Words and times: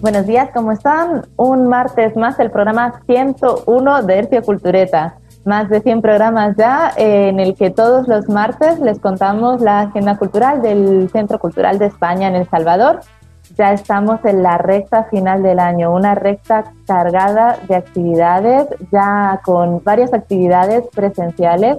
Buenos 0.00 0.26
días, 0.26 0.50
¿cómo 0.54 0.70
están? 0.70 1.26
Un 1.36 1.66
martes 1.66 2.16
más 2.16 2.38
el 2.38 2.52
programa 2.52 3.00
101 3.06 4.02
de 4.02 4.18
Hercio 4.18 4.42
Cultureta. 4.42 5.16
Más 5.44 5.68
de 5.68 5.80
100 5.80 6.02
programas 6.02 6.56
ya 6.56 6.92
eh, 6.96 7.30
en 7.30 7.40
el 7.40 7.56
que 7.56 7.70
todos 7.70 8.06
los 8.06 8.28
martes 8.28 8.78
les 8.78 9.00
contamos 9.00 9.60
la 9.60 9.80
agenda 9.80 10.16
cultural 10.16 10.62
del 10.62 11.10
Centro 11.10 11.40
Cultural 11.40 11.80
de 11.80 11.86
España 11.86 12.28
en 12.28 12.36
El 12.36 12.48
Salvador. 12.48 13.00
Ya 13.56 13.72
estamos 13.72 14.24
en 14.24 14.44
la 14.44 14.56
recta 14.56 15.02
final 15.04 15.42
del 15.42 15.58
año, 15.58 15.92
una 15.92 16.14
recta 16.14 16.72
cargada 16.86 17.58
de 17.66 17.74
actividades, 17.74 18.68
ya 18.92 19.40
con 19.44 19.82
varias 19.82 20.14
actividades 20.14 20.84
presenciales 20.94 21.78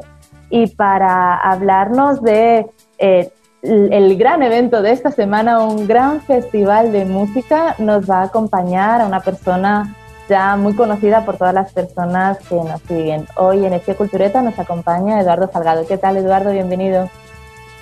y 0.49 0.67
para 0.67 1.35
hablarnos 1.35 2.21
de 2.21 2.67
eh, 2.97 3.31
el 3.61 4.17
gran 4.17 4.41
evento 4.43 4.81
de 4.81 4.91
esta 4.91 5.11
semana, 5.11 5.59
un 5.59 5.87
gran 5.87 6.21
festival 6.21 6.91
de 6.91 7.05
música, 7.05 7.75
nos 7.77 8.09
va 8.09 8.21
a 8.21 8.23
acompañar 8.23 9.01
a 9.01 9.07
una 9.07 9.19
persona 9.19 9.95
ya 10.29 10.55
muy 10.55 10.75
conocida 10.75 11.25
por 11.25 11.37
todas 11.37 11.53
las 11.53 11.73
personas 11.73 12.37
que 12.47 12.55
nos 12.55 12.81
siguen. 12.83 13.25
Hoy 13.35 13.65
en 13.65 13.73
este 13.73 13.95
Cultureta 13.95 14.41
nos 14.41 14.57
acompaña 14.59 15.19
Eduardo 15.19 15.49
Salgado. 15.51 15.85
¿Qué 15.87 15.97
tal, 15.97 16.17
Eduardo? 16.17 16.51
Bienvenido. 16.51 17.09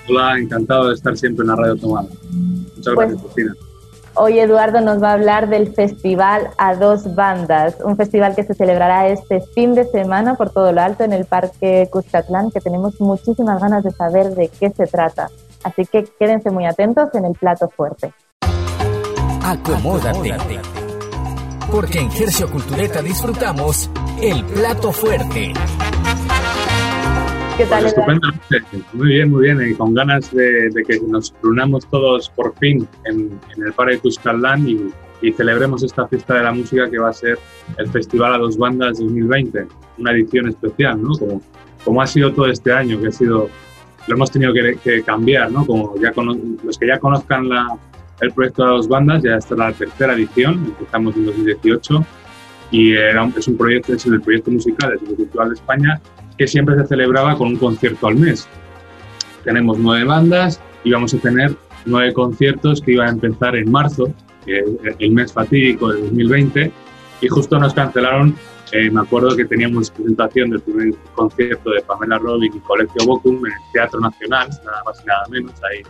Hola, 0.08 0.38
encantado 0.38 0.88
de 0.88 0.94
estar 0.94 1.16
siempre 1.16 1.42
en 1.42 1.48
la 1.48 1.56
radio 1.56 1.76
tomada. 1.76 2.08
Muchas 2.30 2.94
pues, 2.94 2.96
gracias, 2.96 3.22
Cristina. 3.22 3.54
Hoy 4.14 4.40
Eduardo 4.40 4.80
nos 4.80 5.00
va 5.00 5.10
a 5.10 5.12
hablar 5.12 5.48
del 5.48 5.74
festival 5.74 6.48
a 6.56 6.74
dos 6.74 7.14
bandas, 7.14 7.76
un 7.84 7.96
festival 7.96 8.34
que 8.34 8.42
se 8.42 8.54
celebrará 8.54 9.06
este 9.08 9.42
fin 9.54 9.74
de 9.74 9.84
semana 9.84 10.34
por 10.34 10.50
todo 10.50 10.72
lo 10.72 10.80
alto 10.80 11.04
en 11.04 11.12
el 11.12 11.24
Parque 11.24 11.88
Cuscatlán, 11.92 12.50
que 12.50 12.60
tenemos 12.60 13.00
muchísimas 13.00 13.60
ganas 13.60 13.84
de 13.84 13.92
saber 13.92 14.30
de 14.30 14.48
qué 14.48 14.70
se 14.70 14.86
trata. 14.86 15.30
Así 15.64 15.84
que 15.86 16.04
quédense 16.18 16.50
muy 16.50 16.66
atentos 16.66 17.14
en 17.14 17.24
el 17.24 17.32
plato 17.32 17.68
fuerte. 17.68 18.12
Acomódate. 19.42 20.36
Porque 21.70 21.98
en 22.00 22.10
Gercio 22.10 22.50
Cultureta 22.50 23.02
disfrutamos 23.02 23.90
el 24.22 24.44
plato 24.44 24.92
fuerte. 24.92 25.52
¿Qué 27.56 27.66
tal? 27.66 27.82
Pues 27.82 27.92
estupendamente. 27.92 28.86
Muy 28.92 29.08
bien, 29.08 29.30
muy 29.30 29.42
bien. 29.42 29.70
Y 29.70 29.74
con 29.74 29.92
ganas 29.92 30.30
de, 30.32 30.70
que 30.86 31.00
nos 31.00 31.34
reunamos 31.42 31.86
todos 31.88 32.30
por 32.30 32.54
fin 32.58 32.88
en, 33.04 33.38
el 33.56 33.72
Parque 33.72 33.98
Cuscatlán 33.98 34.68
y, 34.68 34.92
y 35.20 35.32
celebremos 35.32 35.82
esta 35.82 36.06
fiesta 36.06 36.34
de 36.34 36.44
la 36.44 36.52
música 36.52 36.88
que 36.88 36.98
va 36.98 37.10
a 37.10 37.12
ser 37.12 37.38
el 37.76 37.88
Festival 37.88 38.34
a 38.34 38.38
dos 38.38 38.56
bandas 38.56 38.98
2020, 38.98 39.66
una 39.98 40.12
edición 40.12 40.48
especial, 40.48 41.02
¿no? 41.02 41.12
Como, 41.18 41.42
como 41.84 42.00
ha 42.00 42.06
sido 42.06 42.32
todo 42.32 42.46
este 42.46 42.72
año, 42.72 43.00
que 43.00 43.08
ha 43.08 43.12
sido 43.12 43.48
lo 44.08 44.14
hemos 44.14 44.30
tenido 44.30 44.52
que, 44.52 45.02
cambiar, 45.02 45.52
¿no? 45.52 45.66
Como 45.66 45.94
ya 46.00 46.12
los 46.64 46.78
que 46.78 46.86
ya 46.86 46.98
conozcan 46.98 47.48
la, 47.48 47.76
el 48.20 48.32
proyecto 48.32 48.64
de 48.64 48.70
dos 48.70 48.88
bandas, 48.88 49.22
ya 49.22 49.36
está 49.36 49.54
la 49.54 49.72
tercera 49.72 50.14
edición, 50.14 50.64
empezamos 50.66 51.14
en 51.16 51.26
2018 51.26 52.04
y 52.70 52.92
era 52.92 53.30
es 53.36 53.48
un 53.48 53.56
proyecto, 53.56 53.94
es 53.94 54.04
el 54.06 54.20
proyecto 54.20 54.50
musical 54.50 54.98
Cultural 54.98 55.48
de 55.50 55.54
España 55.54 56.00
que 56.36 56.46
siempre 56.46 56.76
se 56.76 56.86
celebraba 56.86 57.36
con 57.36 57.48
un 57.48 57.56
concierto 57.56 58.06
al 58.06 58.16
mes. 58.16 58.48
Tenemos 59.44 59.78
nueve 59.78 60.04
bandas 60.04 60.60
y 60.84 60.92
vamos 60.92 61.12
a 61.12 61.18
tener 61.18 61.54
nueve 61.84 62.12
conciertos 62.12 62.80
que 62.80 62.92
iban 62.92 63.08
a 63.08 63.12
empezar 63.12 63.56
en 63.56 63.70
marzo, 63.70 64.12
que 64.46 64.62
el 64.98 65.10
mes 65.10 65.32
fatídico 65.32 65.92
de 65.92 66.00
2020, 66.02 66.72
y 67.20 67.28
justo 67.28 67.58
nos 67.58 67.74
cancelaron 67.74 68.36
eh, 68.72 68.90
me 68.90 69.00
acuerdo 69.00 69.34
que 69.34 69.44
teníamos 69.46 69.90
presentación 69.90 70.50
del 70.50 70.60
primer 70.60 70.94
concierto 71.14 71.70
de 71.70 71.80
Pamela 71.82 72.18
Robin 72.18 72.52
y 72.54 72.60
Colegio 72.60 73.06
Bocum 73.06 73.36
en 73.46 73.52
el 73.52 73.72
Teatro 73.72 74.00
Nacional, 74.00 74.48
nada 74.64 74.82
más 74.84 75.02
y 75.02 75.06
nada 75.06 75.24
menos, 75.30 75.52
ahí 75.64 75.82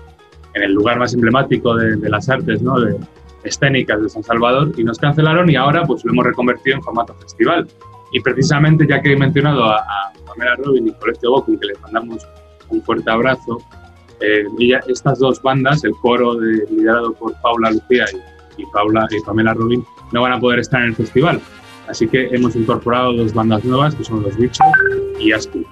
en 0.55 0.63
el 0.63 0.73
lugar 0.73 0.99
más 0.99 1.13
emblemático 1.13 1.75
de, 1.75 2.09
las 2.09 2.29
artes 2.29 2.63
¿no? 2.63 2.81
de, 2.81 2.97
escénicas 3.43 4.01
de 4.01 4.09
San 4.09 4.23
Salvador, 4.23 4.73
y 4.77 4.85
nos 4.85 4.99
cancelaron 4.99 5.51
y 5.51 5.57
ahora 5.57 5.85
pues 5.85 6.05
lo 6.05 6.13
hemos 6.13 6.27
reconvertido 6.27 6.77
en 6.77 6.83
formato 6.83 7.15
festival. 7.15 7.67
Y 8.13 8.21
precisamente, 8.21 8.87
ya 8.89 9.03
que 9.03 9.13
he 9.13 9.17
mencionado 9.17 9.65
a, 9.65 9.85
Pamela 10.27 10.57
Robin 10.57 10.87
y 10.87 10.93
Colegio 10.93 11.33
Bocum, 11.33 11.59
que 11.59 11.67
les 11.67 11.81
mandamos 11.81 12.27
un 12.69 12.83
fuerte 12.83 13.11
abrazo, 13.11 13.59
eh, 14.21 14.45
y 14.59 14.73
estas 14.73 15.19
dos 15.19 15.43
bandas, 15.43 15.85
el 15.85 15.93
coro 16.03 16.35
de, 16.35 16.65
liderado 16.71 17.13
por 17.15 17.35
Paula 17.41 17.71
Lucía 17.71 18.05
y, 18.13 18.63
y, 18.63 18.67
Paula, 18.73 19.07
y 19.11 19.21
Pamela 19.25 19.55
Robin, 19.55 19.85
no 20.13 20.23
van 20.23 20.33
a 20.33 20.41
poder 20.41 20.61
estar 20.61 20.81
en 20.83 20.89
el 20.89 20.95
festival. 20.95 21.41
Así 21.89 22.07
que 22.07 22.29
hemos 22.35 22.55
incorporado 22.55 23.13
dos 23.15 23.33
bandas 23.33 23.65
nuevas 23.65 23.95
que 23.95 24.05
son 24.05 24.23
Los 24.23 24.37
Bichos 24.37 24.67
y 25.19 25.33
Ascu. 25.33 25.65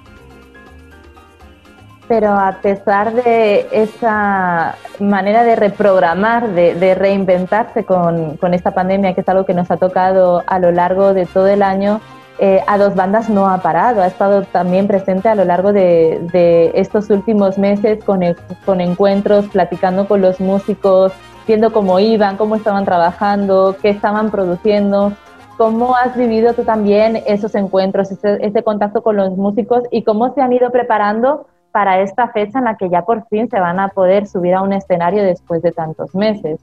Pero 2.07 2.31
a 2.31 2.59
pesar 2.61 3.13
de 3.13 3.67
esa 3.71 4.75
manera 4.99 5.43
de 5.43 5.57
reprogramar, 5.57 6.49
de, 6.53 6.95
reinventarse 6.95 7.83
con, 7.83 8.37
esta 8.53 8.71
pandemia, 8.71 9.13
que 9.13 9.21
es 9.21 9.29
algo 9.29 9.45
que 9.45 9.53
nos 9.53 9.69
ha 9.71 9.77
tocado 9.77 10.41
a 10.47 10.57
lo 10.59 10.71
largo 10.71 11.13
de 11.13 11.25
todo 11.25 11.47
el 11.47 11.61
año, 11.61 11.99
eh, 12.39 12.61
a 12.65 12.77
dos 12.77 12.95
bandas 12.95 13.29
no 13.29 13.49
ha 13.49 13.57
parado, 13.57 14.01
ha 14.01 14.07
estado 14.07 14.43
también 14.43 14.87
presente 14.87 15.27
a 15.27 15.35
lo 15.35 15.43
largo 15.43 15.73
de, 15.73 16.71
estos 16.75 17.09
últimos 17.09 17.57
meses 17.57 18.01
con, 18.05 18.21
con 18.65 18.79
encuentros, 18.79 19.47
platicando 19.47 20.07
con 20.07 20.21
los 20.21 20.39
músicos, 20.39 21.11
viendo 21.45 21.73
cómo 21.73 21.99
iban, 21.99 22.37
cómo 22.37 22.55
estaban 22.55 22.85
trabajando, 22.85 23.75
qué 23.81 23.89
estaban 23.89 24.31
produciendo. 24.31 25.11
¿Cómo 25.57 25.95
has 25.95 26.15
vivido 26.15 26.53
tú 26.53 26.63
también 26.63 27.23
esos 27.25 27.55
encuentros, 27.55 28.11
ese, 28.11 28.63
contacto 28.63 29.01
con 29.01 29.15
los 29.15 29.35
músicos 29.35 29.83
y 29.89 30.03
cómo 30.03 30.31
se 30.35 30.41
han 30.41 30.53
ido 30.53 30.69
preparando 30.71 31.47
para 31.71 31.99
esta 32.01 32.27
fecha 32.27 32.59
en 32.59 32.65
la 32.65 32.77
que 32.77 32.89
ya 32.89 33.01
por 33.01 33.27
fin 33.27 33.49
se 33.49 33.59
van 33.59 33.79
a 33.79 33.87
poder 33.87 34.27
subir 34.27 34.53
a 34.53 34.61
un 34.61 34.71
escenario 34.71 35.23
después 35.23 35.63
de 35.63 35.71
tantos 35.71 36.13
meses? 36.13 36.59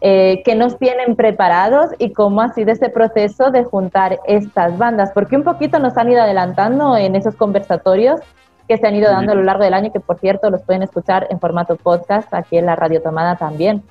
Eh, 0.00 0.42
¿Qué 0.46 0.54
nos 0.54 0.78
tienen 0.78 1.14
preparados 1.14 1.90
y 1.98 2.14
cómo 2.14 2.40
ha 2.40 2.54
sido 2.54 2.72
ese 2.72 2.88
proceso 2.88 3.50
de 3.50 3.64
juntar 3.64 4.18
estas 4.26 4.78
bandas? 4.78 5.10
Porque 5.12 5.36
un 5.36 5.44
poquito 5.44 5.78
nos 5.78 5.98
han 5.98 6.10
ido 6.10 6.22
adelantando 6.22 6.96
en 6.96 7.16
esos 7.16 7.34
conversatorios 7.34 8.18
que 8.66 8.78
se 8.78 8.86
han 8.86 8.94
ido 8.94 9.10
dando 9.10 9.32
a 9.32 9.34
lo 9.34 9.42
largo 9.42 9.64
del 9.64 9.74
año, 9.74 9.92
que 9.92 10.00
por 10.00 10.18
cierto 10.20 10.48
los 10.48 10.62
pueden 10.62 10.82
escuchar 10.82 11.26
en 11.28 11.38
formato 11.38 11.76
podcast 11.76 12.32
aquí 12.32 12.56
en 12.56 12.64
la 12.64 12.76
Radio 12.76 13.02
Tomada 13.02 13.36
también. 13.36 13.82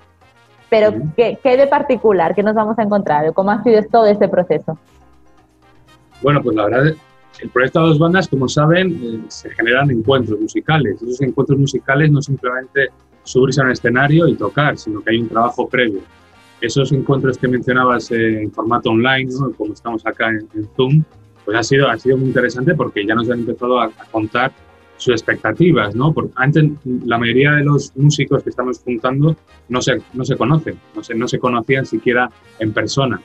Pero, 0.70 0.94
¿qué, 1.16 1.38
¿qué, 1.42 1.58
de 1.58 1.68
particular? 1.68 2.36
¿Qué 2.36 2.44
nos 2.44 2.56
vamos 2.56 2.78
a 2.78 2.84
encontrar? 2.84 3.34
¿Cómo 3.34 3.52
ha 3.52 3.64
sido 3.64 3.82
todo 3.84 4.06
este 4.06 4.28
proceso? 4.28 4.78
Bueno, 6.22 6.42
pues 6.42 6.56
la 6.56 6.66
verdad, 6.66 6.94
el 7.40 7.50
proyecto 7.50 7.82
de 7.82 7.88
dos 7.88 8.00
bandas, 8.00 8.28
como 8.28 8.50
saben, 8.50 9.00
eh, 9.02 9.22
se 9.30 9.50
generan 9.52 9.92
encuentros 9.92 10.40
musicales. 10.40 11.02
Esos 11.02 11.22
encuentros 11.22 11.60
musicales 11.60 12.12
no 12.12 12.22
simplemente 12.22 12.90
subirse 13.24 13.62
a 13.62 13.66
un 13.66 13.72
escenario 13.72 14.28
y 14.28 14.36
tocar, 14.36 14.78
sino 14.78 15.02
que 15.02 15.12
hay 15.12 15.20
un 15.20 15.30
trabajo 15.30 15.68
previo. 15.68 16.02
Esos 16.60 16.92
encuentros 16.92 17.38
que 17.38 17.48
mencionabas 17.48 18.12
eh, 18.12 18.42
en 18.42 18.52
formato 18.52 18.90
online, 18.90 19.32
como 19.58 19.74
estamos 19.74 20.06
acá 20.06 20.30
en, 20.30 20.48
Zoom, 20.76 21.04
pues 21.46 21.58
ha 21.58 21.64
sido, 21.64 21.88
ha 21.88 21.98
sido 21.98 22.18
muy 22.18 22.28
interesante 22.28 22.74
porque 22.74 23.06
ya 23.06 23.16
nos 23.16 23.30
han 23.30 23.40
empezado 23.40 23.80
a, 23.80 23.86
a 23.86 24.06
contar 24.12 24.52
sus 24.98 25.14
expectativas, 25.14 25.96
¿no? 25.96 26.12
Porque 26.12 26.34
antes 26.36 26.66
la 27.06 27.18
mayoría 27.18 27.52
de 27.52 27.64
los 27.64 27.96
músicos 27.96 28.44
que 28.44 28.50
estamos 28.50 28.80
juntando 28.80 29.36
no 29.70 29.82
se, 29.82 30.02
no 30.14 30.26
se 30.26 30.36
conocen, 30.36 30.78
no 30.96 31.04
se, 31.04 31.16
no 31.16 31.28
se 31.28 31.40
conocían 31.40 31.86
siquiera 31.86 32.30
en 32.60 32.74
persona 32.74 33.22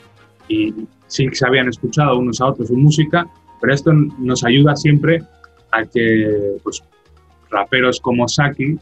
y 0.49 0.75
sí 1.07 1.29
se 1.33 1.47
habían 1.47 1.69
escuchado 1.69 2.19
unos 2.19 2.41
a 2.41 2.47
otros 2.47 2.69
su 2.69 2.77
música, 2.77 3.27
pero 3.61 3.73
esto 3.73 3.93
nos 3.93 4.45
ayuda 4.45 4.77
siempre 4.77 5.23
a 5.71 5.85
que 5.85 6.57
pues, 6.63 6.83
raperos 7.51 8.01
como 8.01 8.29
Saki 8.29 8.79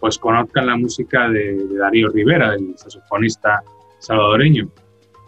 pues 0.00 0.18
conozcan 0.18 0.66
la 0.66 0.76
música 0.76 1.28
de, 1.28 1.64
Darío 1.78 2.08
Rivera, 2.08 2.54
el 2.54 2.76
saxofonista 2.76 3.62
salvadoreño, 4.00 4.68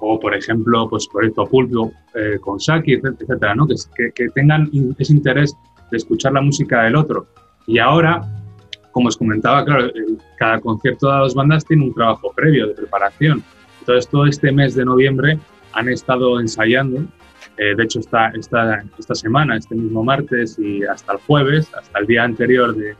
o 0.01 0.19
por 0.19 0.35
ejemplo, 0.35 0.89
pues 0.89 1.07
Proyecto 1.07 1.47
Pulpo 1.47 1.93
eh, 2.15 2.39
con 2.41 2.59
Saki, 2.59 2.95
etcétera, 2.95 3.55
¿no? 3.55 3.69
que, 3.69 3.77
que, 3.95 4.11
que 4.13 4.29
tengan 4.31 4.69
ese 4.99 5.13
interés 5.13 5.55
de 5.91 5.97
escuchar 5.97 6.33
la 6.33 6.41
música 6.41 6.83
del 6.83 6.97
otro. 6.97 7.27
Y 7.67 7.79
ahora, 7.79 8.23
como 8.93 9.09
os 9.09 9.17
comentaba, 9.17 9.65
claro, 9.65 9.91
cada 10.39 10.61
concierto 10.61 11.11
de 11.11 11.21
las 11.21 11.35
bandas 11.35 11.65
tiene 11.65 11.85
un 11.85 11.95
trabajo 11.95 12.33
previo 12.35 12.69
de 12.69 12.75
preparación. 12.75 13.43
Entonces, 13.81 14.09
todo 14.09 14.27
este 14.27 14.53
mes 14.53 14.75
de 14.75 14.85
noviembre 14.85 15.39
han 15.73 15.89
estado 15.89 16.41
ensayando. 16.41 17.05
Eh, 17.57 17.75
de 17.77 17.85
hecho, 17.85 18.01
esta, 18.01 18.29
esta, 18.29 18.85
esta 18.99 19.15
semana, 19.15 19.57
este 19.57 19.75
mismo 19.75 20.03
martes 20.03 20.59
y 20.59 20.85
hasta 20.85 21.13
el 21.13 21.19
jueves, 21.21 21.71
hasta 21.75 21.99
el 21.99 22.07
día 22.07 22.25
anterior 22.25 22.75
de, 22.75 22.97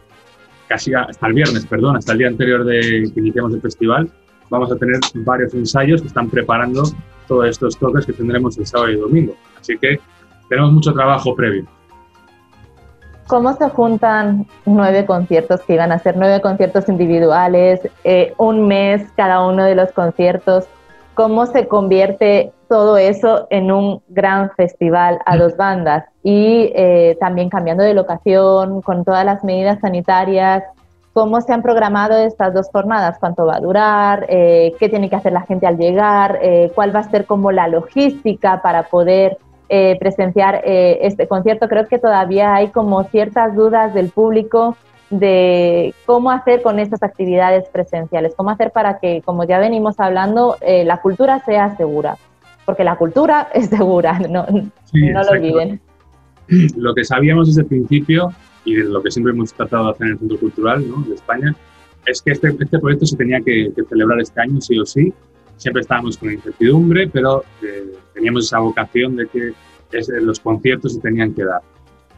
casi 0.69 0.95
hasta 0.95 1.27
el 1.27 1.35
viernes, 1.35 1.67
perdón, 1.67 1.97
hasta 1.97 2.13
el 2.13 2.19
día 2.19 2.29
anterior 2.29 2.65
de 2.65 3.11
que 3.13 3.21
iniciamos 3.21 3.55
el 3.55 3.61
festival, 3.61 4.11
vamos 4.51 4.71
a 4.71 4.77
tener 4.77 5.01
varios 5.15 5.55
ensayos 5.55 6.01
que 6.01 6.09
están 6.09 6.29
preparando 6.29 6.85
todos 7.27 7.49
estos 7.49 7.79
toques 7.79 8.07
que 8.07 8.13
tendremos 8.13 8.59
el 8.59 8.67
sábado 8.67 8.91
y 8.91 8.97
domingo. 8.97 9.37
Así 9.61 9.77
que 9.79 9.99
tenemos 10.49 10.73
mucho 10.73 10.93
trabajo 10.93 11.35
previo. 11.35 11.67
¿Cómo 13.27 13.55
se 13.55 13.71
juntan 13.71 14.47
nueve 14.67 15.07
conciertos 15.07 15.63
que 15.63 15.75
iban 15.75 15.93
a 15.93 15.99
ser 15.99 16.15
nueve 16.17 16.43
conciertos 16.43 16.91
individuales, 16.91 17.81
eh, 18.05 18.35
un 18.37 18.69
mes 18.69 19.03
cada 19.17 19.47
uno 19.47 19.65
de 19.65 19.75
los 19.75 19.93
conciertos? 19.93 20.67
¿Cómo 21.15 21.47
se 21.47 21.67
convierte 21.67 22.53
todo 22.69 22.99
eso 22.99 23.47
en 23.49 23.73
un 23.73 24.03
gran 24.09 24.51
festival 24.51 25.21
a 25.25 25.39
dos 25.39 25.57
bandas? 25.57 26.05
Y 26.23 26.71
eh, 26.75 27.17
también 27.19 27.49
cambiando 27.49 27.83
de 27.83 27.95
locación, 27.95 28.83
con 28.83 29.05
todas 29.05 29.25
las 29.25 29.43
medidas 29.43 29.81
sanitarias, 29.81 30.63
¿cómo 31.15 31.41
se 31.41 31.55
han 31.55 31.63
programado 31.63 32.19
estas 32.19 32.53
dos 32.53 32.69
jornadas? 32.71 33.17
¿Cuánto 33.19 33.47
va 33.47 33.57
a 33.57 33.61
durar? 33.61 34.27
Eh, 34.29 34.75
¿Qué 34.79 34.91
tiene 34.91 35.09
que 35.09 35.17
hacer 35.17 35.33
la 35.33 35.47
gente 35.47 35.67
al 35.67 35.79
llegar? 35.79 36.41
¿Cuál 36.75 36.95
va 36.95 37.01
a 37.01 37.11
ser 37.11 37.25
como 37.25 37.53
la 37.53 37.69
logística 37.69 38.61
para 38.61 38.83
poder 38.83 39.39
eh, 39.69 39.97
presenciar 39.99 40.63
eh, 40.65 40.99
este 41.03 41.27
concierto. 41.27 41.69
Creo 41.69 41.87
que 41.89 41.99
todavía 41.99 42.55
hay 42.55 42.69
como 42.69 43.03
ciertas 43.05 43.55
dudas 43.57 43.95
del 43.95 44.11
público 44.11 44.77
de 45.09 45.95
cómo 46.07 46.31
hacer 46.31 46.63
con 46.63 46.79
estas 46.79 47.03
actividades 47.03 47.69
presenciales, 47.69 48.35
cómo 48.37 48.51
hacer 48.51 48.73
para 48.73 48.99
que, 48.99 49.23
como 49.25 49.45
ya 49.45 49.59
venimos 49.59 50.01
hablando, 50.01 50.57
eh, 50.61 50.85
la 50.85 51.01
cultura 51.01 51.43
sea 51.45 51.77
segura, 51.77 52.19
porque 52.65 52.85
la 52.85 52.97
cultura 52.97 53.49
es 53.55 53.69
segura, 53.69 54.19
no, 54.19 54.47
no 54.47 55.23
lo 55.23 55.31
olviden. 55.31 55.81
Lo 56.77 56.95
que 56.95 57.05
sabíamos 57.05 57.47
desde 57.47 57.63
el 57.63 57.69
principio 57.69 58.31
y 58.67 58.75
lo 58.75 59.03
que 59.03 59.11
siempre 59.11 59.33
hemos 59.33 59.55
tratado 59.55 59.87
de 59.87 59.91
hacer 59.93 60.07
en 60.09 60.13
el 60.13 60.19
Centro 60.19 60.39
Cultural 60.41 60.85
de 61.09 61.15
España 61.15 61.57
es 62.05 62.21
que 62.21 62.33
este, 62.33 62.49
este 62.49 62.79
proyecto 62.79 63.07
se 63.07 63.17
tenía 63.17 63.41
que, 63.41 63.73
que 63.75 63.83
celebrar 63.85 64.21
este 64.21 64.43
año 64.43 64.61
sí 64.61 64.79
o 64.79 64.85
sí 64.85 65.15
siempre 65.57 65.83
estábamos 65.83 66.19
con 66.19 66.33
incertidumbre, 66.33 67.09
pero 67.09 67.45
eh, 67.63 67.93
teníamos 68.13 68.47
esa 68.47 68.59
vocación 68.59 69.17
de 69.17 69.27
que 69.27 69.53
los 70.21 70.41
conciertos 70.41 70.95
se 70.95 71.01
tenían 71.01 71.35
que 71.35 71.45
dar. 71.45 71.61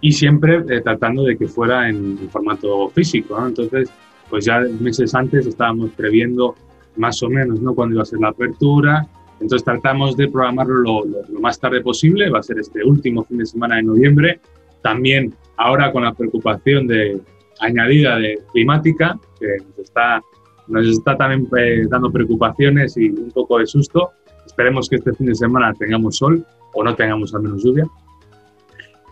Y 0.01 0.13
siempre 0.13 0.63
eh, 0.69 0.81
tratando 0.81 1.25
de 1.25 1.37
que 1.37 1.47
fuera 1.47 1.89
en, 1.89 2.19
formato 2.31 2.89
físico. 2.89 3.37
Entonces, 3.47 3.91
pues 4.31 4.45
ya 4.45 4.61
meses 4.81 5.15
antes 5.15 5.47
estábamos 5.47 5.91
previendo 5.91 6.55
más 6.97 7.23
o 7.23 7.29
menos 7.29 7.61
¿no? 7.61 7.75
cuándo 7.75 7.95
iba 7.95 8.03
a 8.03 8.07
ser 8.07 8.21
la 8.21 8.29
apertura. 8.29 9.07
Entonces 9.41 9.65
tratamos 9.65 10.17
de 10.17 10.29
programarlo 10.29 10.77
lo, 10.77 11.05
lo, 11.05 11.41
más 11.41 11.61
tarde 11.61 11.83
posible, 11.83 12.31
va 12.31 12.39
a 12.39 12.43
ser 12.43 12.59
este 12.59 12.83
último 12.83 13.23
fin 13.25 13.39
de 13.39 13.47
semana 13.47 13.77
de 13.77 13.83
noviembre. 13.83 14.41
También 14.83 15.35
ahora 15.59 15.93
con 15.93 16.05
la 16.05 16.15
preocupación 16.15 16.87
de, 16.87 17.21
añadida 17.61 18.19
de 18.19 18.39
climática, 18.53 19.19
que 19.39 19.47
nos 19.65 19.79
está 19.79 20.23
nos 20.69 20.87
está 20.87 21.17
también 21.17 21.49
eh, 21.57 21.87
dando 21.89 22.11
preocupaciones 22.11 22.97
y 22.97 23.09
un 23.09 23.31
poco 23.31 23.59
de 23.59 23.67
susto. 23.67 24.13
Esperemos 24.45 24.89
que 24.89 24.97
este 24.97 25.13
fin 25.15 25.27
de 25.27 25.35
semana 25.35 25.73
tengamos 25.75 26.17
sol 26.17 26.45
o 26.75 26.85
no 26.85 26.95
tengamos 26.95 27.35
al 27.35 27.43
menos 27.43 27.63
lluvia. 27.63 27.87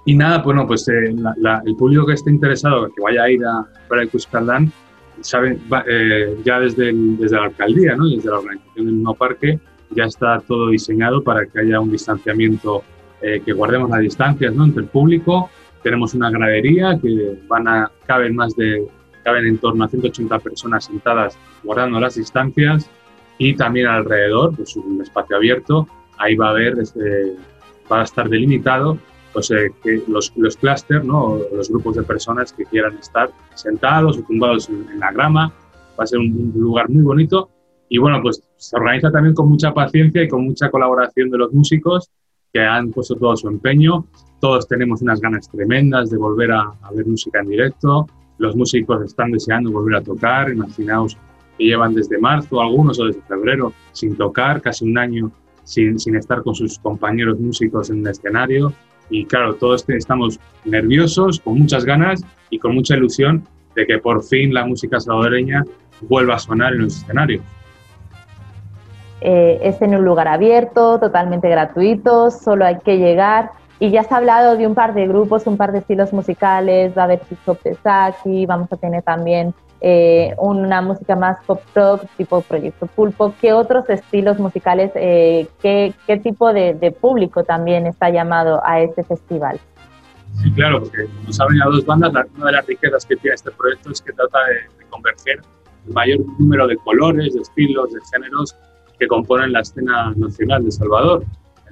Y 0.06 0.14
nada, 0.14 0.42
bueno, 0.42 0.66
pues 0.66 0.86
eh, 0.88 1.14
el 1.64 1.76
público 1.76 2.06
que 2.06 2.12
esté 2.12 2.30
interesado, 2.30 2.88
que 2.94 3.02
vaya 3.02 3.22
a 3.22 3.30
ir 3.30 3.44
a 3.44 3.66
para 3.88 4.02
el 4.02 4.10
Cuscaldán, 4.10 4.70
saben, 5.20 5.60
eh, 5.86 6.36
ya 6.44 6.60
desde, 6.60 6.92
desde 6.92 7.36
la 7.36 7.44
alcaldía, 7.44 7.96
¿no? 7.96 8.06
desde 8.06 8.28
la 8.28 8.38
organización 8.38 8.86
del 8.86 8.94
mismo 8.96 9.14
parque, 9.14 9.58
ya 9.90 10.04
está 10.04 10.40
todo 10.40 10.68
diseñado 10.68 11.22
para 11.22 11.46
que 11.46 11.60
haya 11.60 11.80
un 11.80 11.90
distanciamiento, 11.90 12.82
que 13.22 13.52
guardemos 13.54 13.88
las 13.88 14.00
distancias 14.00 14.54
¿no? 14.54 14.64
entre 14.64 14.82
el 14.82 14.88
público. 14.88 15.48
Tenemos 15.82 16.12
una 16.12 16.28
gradería 16.28 16.98
que 17.00 17.38
van 17.48 17.66
a 17.66 17.90
caben 18.06 18.36
más 18.36 18.54
de 18.54 18.86
caben 19.24 19.46
en 19.46 19.58
torno 19.58 19.84
a 19.84 19.88
180 19.88 20.38
personas 20.38 20.84
sentadas 20.84 21.36
guardando 21.64 21.98
las 21.98 22.14
distancias 22.14 22.88
y 23.38 23.54
también 23.54 23.86
alrededor, 23.86 24.54
pues 24.54 24.76
un 24.76 25.00
espacio 25.02 25.36
abierto, 25.36 25.88
ahí 26.18 26.36
va 26.36 26.48
a 26.48 26.50
haber, 26.50 26.78
este, 26.78 27.34
va 27.90 28.00
a 28.00 28.04
estar 28.04 28.28
delimitado 28.28 28.98
pues, 29.32 29.50
eh, 29.50 29.72
que 29.82 30.02
los, 30.06 30.32
los 30.36 30.56
clústeres, 30.56 31.04
¿no? 31.04 31.38
los 31.52 31.68
grupos 31.68 31.96
de 31.96 32.04
personas 32.04 32.52
que 32.52 32.64
quieran 32.64 32.96
estar 32.98 33.30
sentados 33.54 34.18
o 34.18 34.22
tumbados 34.22 34.68
en, 34.68 34.98
la 35.00 35.10
grama, 35.10 35.52
va 35.98 36.04
a 36.04 36.06
ser 36.06 36.20
un, 36.20 36.52
lugar 36.54 36.88
muy 36.88 37.02
bonito 37.02 37.50
y 37.88 37.98
bueno, 37.98 38.20
pues 38.22 38.42
se 38.56 38.76
organiza 38.76 39.10
también 39.10 39.34
con 39.34 39.48
mucha 39.48 39.74
paciencia 39.74 40.22
y 40.22 40.28
con 40.28 40.44
mucha 40.44 40.70
colaboración 40.70 41.30
de 41.30 41.38
los 41.38 41.52
músicos 41.52 42.10
que 42.52 42.60
han 42.60 42.92
puesto 42.92 43.16
todo 43.16 43.36
su 43.36 43.48
empeño. 43.48 44.06
Todos 44.40 44.66
tenemos 44.68 45.02
unas 45.02 45.20
ganas 45.20 45.50
tremendas 45.50 46.10
de 46.10 46.16
volver 46.16 46.52
a, 46.52 46.72
a 46.82 46.92
ver 46.92 47.06
música 47.06 47.40
en 47.40 47.48
directo, 47.48 48.06
los 48.38 48.56
músicos 48.56 49.04
están 49.04 49.30
deseando 49.30 49.70
volver 49.70 49.96
a 49.96 50.02
tocar, 50.02 50.50
imaginaos 50.50 51.16
que 51.56 51.64
llevan 51.64 51.94
desde 51.94 52.18
marzo 52.18 52.60
algunos 52.60 52.98
o 52.98 53.06
desde 53.06 53.20
febrero 53.22 53.72
sin 53.92 54.16
tocar, 54.16 54.60
casi 54.60 54.84
un 54.84 54.98
año 54.98 55.30
sin, 55.62 55.98
sin 55.98 56.16
estar 56.16 56.42
con 56.42 56.54
sus 56.54 56.78
compañeros 56.78 57.38
músicos 57.38 57.90
en 57.90 58.00
el 58.00 58.08
escenario. 58.08 58.72
Y 59.10 59.24
claro, 59.26 59.54
todos 59.54 59.88
estamos 59.88 60.40
nerviosos, 60.64 61.40
con 61.40 61.58
muchas 61.58 61.84
ganas 61.84 62.24
y 62.50 62.58
con 62.58 62.74
mucha 62.74 62.96
ilusión 62.96 63.44
de 63.74 63.86
que 63.86 63.98
por 63.98 64.22
fin 64.22 64.54
la 64.54 64.64
música 64.64 64.98
salvadoreña 64.98 65.64
vuelva 66.02 66.34
a 66.34 66.38
sonar 66.38 66.72
en 66.72 66.82
los 66.82 66.96
escenarios. 66.96 67.42
Eh, 69.20 69.58
es 69.62 69.80
en 69.80 69.94
un 69.94 70.04
lugar 70.04 70.28
abierto, 70.28 70.98
totalmente 70.98 71.48
gratuito, 71.48 72.30
solo 72.30 72.66
hay 72.66 72.78
que 72.80 72.98
llegar 72.98 73.52
y 73.80 73.90
ya 73.90 74.04
se 74.04 74.14
ha 74.14 74.18
hablado 74.18 74.56
de 74.56 74.66
un 74.66 74.74
par 74.74 74.94
de 74.94 75.06
grupos, 75.06 75.46
un 75.46 75.56
par 75.56 75.72
de 75.72 75.78
estilos 75.78 76.12
musicales, 76.12 76.96
va 76.96 77.02
a 77.02 77.04
haber 77.04 77.22
hip 77.30 77.62
de 77.62 77.74
Saki, 77.74 78.46
vamos 78.46 78.72
a 78.72 78.76
tener 78.76 79.02
también 79.02 79.54
eh, 79.80 80.34
una 80.38 80.80
música 80.80 81.16
más 81.16 81.38
pop 81.44 81.60
rock, 81.74 82.06
tipo 82.16 82.40
Proyecto 82.40 82.86
Pulpo. 82.86 83.34
¿Qué 83.40 83.52
otros 83.52 83.88
estilos 83.90 84.38
musicales, 84.38 84.92
eh, 84.94 85.48
qué, 85.60 85.92
tipo 86.22 86.52
de, 86.52 86.96
público 87.00 87.44
también 87.44 87.86
está 87.86 88.10
llamado 88.10 88.62
a 88.64 88.80
este 88.80 89.02
festival? 89.02 89.60
Sí, 90.40 90.50
claro, 90.52 90.80
porque 90.80 91.04
como 91.04 91.32
saben 91.32 91.62
a 91.62 91.66
dos 91.66 91.84
bandas, 91.84 92.12
una 92.36 92.46
de 92.46 92.52
las 92.52 92.66
riquezas 92.66 93.04
que 93.04 93.16
tiene 93.16 93.34
este 93.34 93.50
proyecto 93.50 93.90
es 93.90 94.00
que 94.00 94.12
trata 94.12 94.38
de, 94.46 94.54
de 94.78 94.90
converger 94.90 95.40
el 95.86 95.92
mayor 95.92 96.20
número 96.38 96.66
de 96.66 96.76
colores, 96.78 97.34
de 97.34 97.40
estilos, 97.40 97.92
de 97.92 98.00
géneros 98.12 98.56
que 98.98 99.06
componen 99.06 99.52
la 99.52 99.60
escena 99.60 100.12
nacional 100.16 100.64
de 100.64 100.72
Salvador. 100.72 101.24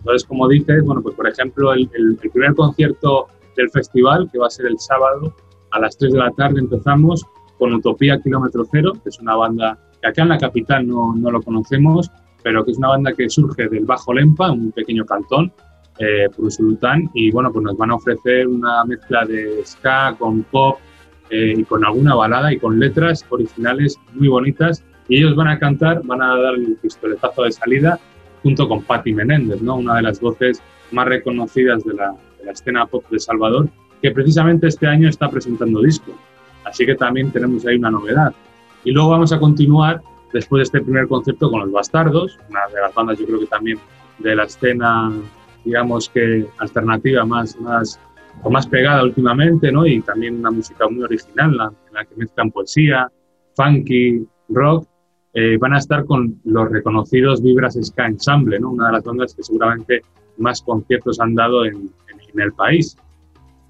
Entonces, 0.02 0.26
como 0.26 0.48
dices, 0.48 0.82
bueno, 0.84 1.00
pues 1.00 1.14
por 1.14 1.28
ejemplo, 1.28 1.72
el, 1.72 1.88
primer 2.32 2.54
concierto 2.54 3.28
del 3.56 3.70
festival, 3.70 4.28
que 4.32 4.38
va 4.38 4.48
a 4.48 4.50
ser 4.50 4.66
el 4.66 4.76
sábado 4.80 5.32
a 5.70 5.78
las 5.78 5.96
3 5.96 6.12
de 6.12 6.18
la 6.18 6.30
tarde, 6.32 6.58
empezamos 6.58 7.24
con 7.56 7.72
Utopía 7.72 8.20
Kilómetro 8.20 8.64
Cero, 8.68 8.94
que 9.00 9.10
es 9.10 9.20
una 9.20 9.36
banda 9.36 9.78
que 10.00 10.08
acá 10.08 10.22
en 10.22 10.30
la 10.30 10.38
capital 10.38 10.88
no, 10.88 11.14
no 11.14 11.30
lo 11.30 11.40
conocemos, 11.40 12.10
pero 12.42 12.64
que 12.64 12.72
es 12.72 12.78
una 12.78 12.88
banda 12.88 13.12
que 13.12 13.30
surge 13.30 13.68
del 13.68 13.84
Bajo 13.84 14.12
Lempa, 14.12 14.50
un 14.50 14.72
pequeño 14.72 15.06
cantón, 15.06 15.52
eh, 16.00 16.28
Purusulután, 16.34 17.08
y 17.14 17.30
bueno, 17.30 17.52
pues 17.52 17.62
nos 17.62 17.76
van 17.76 17.92
a 17.92 17.94
ofrecer 17.94 18.48
una 18.48 18.84
mezcla 18.84 19.24
de 19.24 19.62
ska 19.64 20.16
con 20.18 20.42
pop 20.42 20.78
eh, 21.30 21.54
y 21.58 21.62
con 21.62 21.84
alguna 21.84 22.16
balada 22.16 22.52
y 22.52 22.58
con 22.58 22.80
letras 22.80 23.24
originales 23.28 23.96
muy 24.14 24.26
bonitas. 24.26 24.82
Y 25.08 25.18
ellos 25.18 25.36
van 25.36 25.46
a 25.46 25.60
cantar, 25.60 26.02
van 26.04 26.22
a 26.22 26.36
dar 26.36 26.54
el 26.54 26.76
pistoletazo 26.82 27.44
de 27.44 27.52
salida 27.52 28.00
junto 28.42 28.68
con 28.68 28.82
Patti 28.82 29.12
Menéndez, 29.12 29.62
¿no? 29.62 29.76
una 29.76 29.96
de 29.96 30.02
las 30.02 30.20
voces 30.20 30.62
más 30.90 31.06
reconocidas 31.06 31.84
de 31.84 31.94
la, 31.94 32.14
de 32.38 32.46
la, 32.46 32.52
escena 32.52 32.86
pop 32.86 33.04
de 33.10 33.18
Salvador, 33.18 33.68
que 34.00 34.10
precisamente 34.10 34.66
este 34.66 34.86
año 34.86 35.08
está 35.08 35.30
presentando 35.30 35.80
disco. 35.80 36.12
Así 36.64 36.84
que 36.84 36.94
también 36.94 37.30
tenemos 37.30 37.66
ahí 37.66 37.76
una 37.76 37.90
novedad. 37.90 38.34
Y 38.84 38.90
luego 38.90 39.10
vamos 39.10 39.32
a 39.32 39.38
continuar 39.38 40.02
después 40.32 40.60
de 40.60 40.62
este 40.64 40.80
primer 40.80 41.06
concierto 41.06 41.50
con 41.50 41.60
Los 41.60 41.72
Bastardos, 41.72 42.38
una 42.48 42.60
de 42.74 42.80
las 42.80 42.94
bandas 42.94 43.18
yo 43.18 43.26
creo 43.26 43.40
que 43.40 43.46
también 43.46 43.78
de 44.18 44.34
la 44.34 44.44
escena, 44.44 45.12
digamos 45.64 46.08
que 46.08 46.46
alternativa 46.58 47.24
más, 47.24 47.58
más, 47.60 48.00
o 48.42 48.50
más 48.50 48.66
pegada 48.66 49.02
últimamente, 49.02 49.70
¿no? 49.70 49.86
y 49.86 50.00
también 50.00 50.38
una 50.38 50.50
música 50.50 50.88
muy 50.88 51.02
original 51.02 51.56
la, 51.56 51.64
en 51.66 51.94
la 51.94 52.04
que 52.04 52.16
mezclan 52.16 52.50
poesía, 52.50 53.10
funky, 53.54 54.26
rock 54.48 54.86
eh, 55.34 55.56
van 55.58 55.72
a 55.72 55.78
estar 55.78 56.04
con 56.04 56.38
los 56.44 56.70
reconocidos 56.70 57.42
Vibras 57.42 57.78
Ska 57.80 58.06
Ensemble, 58.06 58.60
¿no? 58.60 58.70
una 58.70 58.88
de 58.88 58.92
las 58.92 59.04
bandas 59.04 59.34
que 59.34 59.42
seguramente 59.42 60.02
más 60.36 60.60
conciertos 60.62 61.20
han 61.20 61.34
dado 61.34 61.64
en, 61.64 61.90
en, 62.34 62.40
el 62.40 62.52
país. 62.52 62.96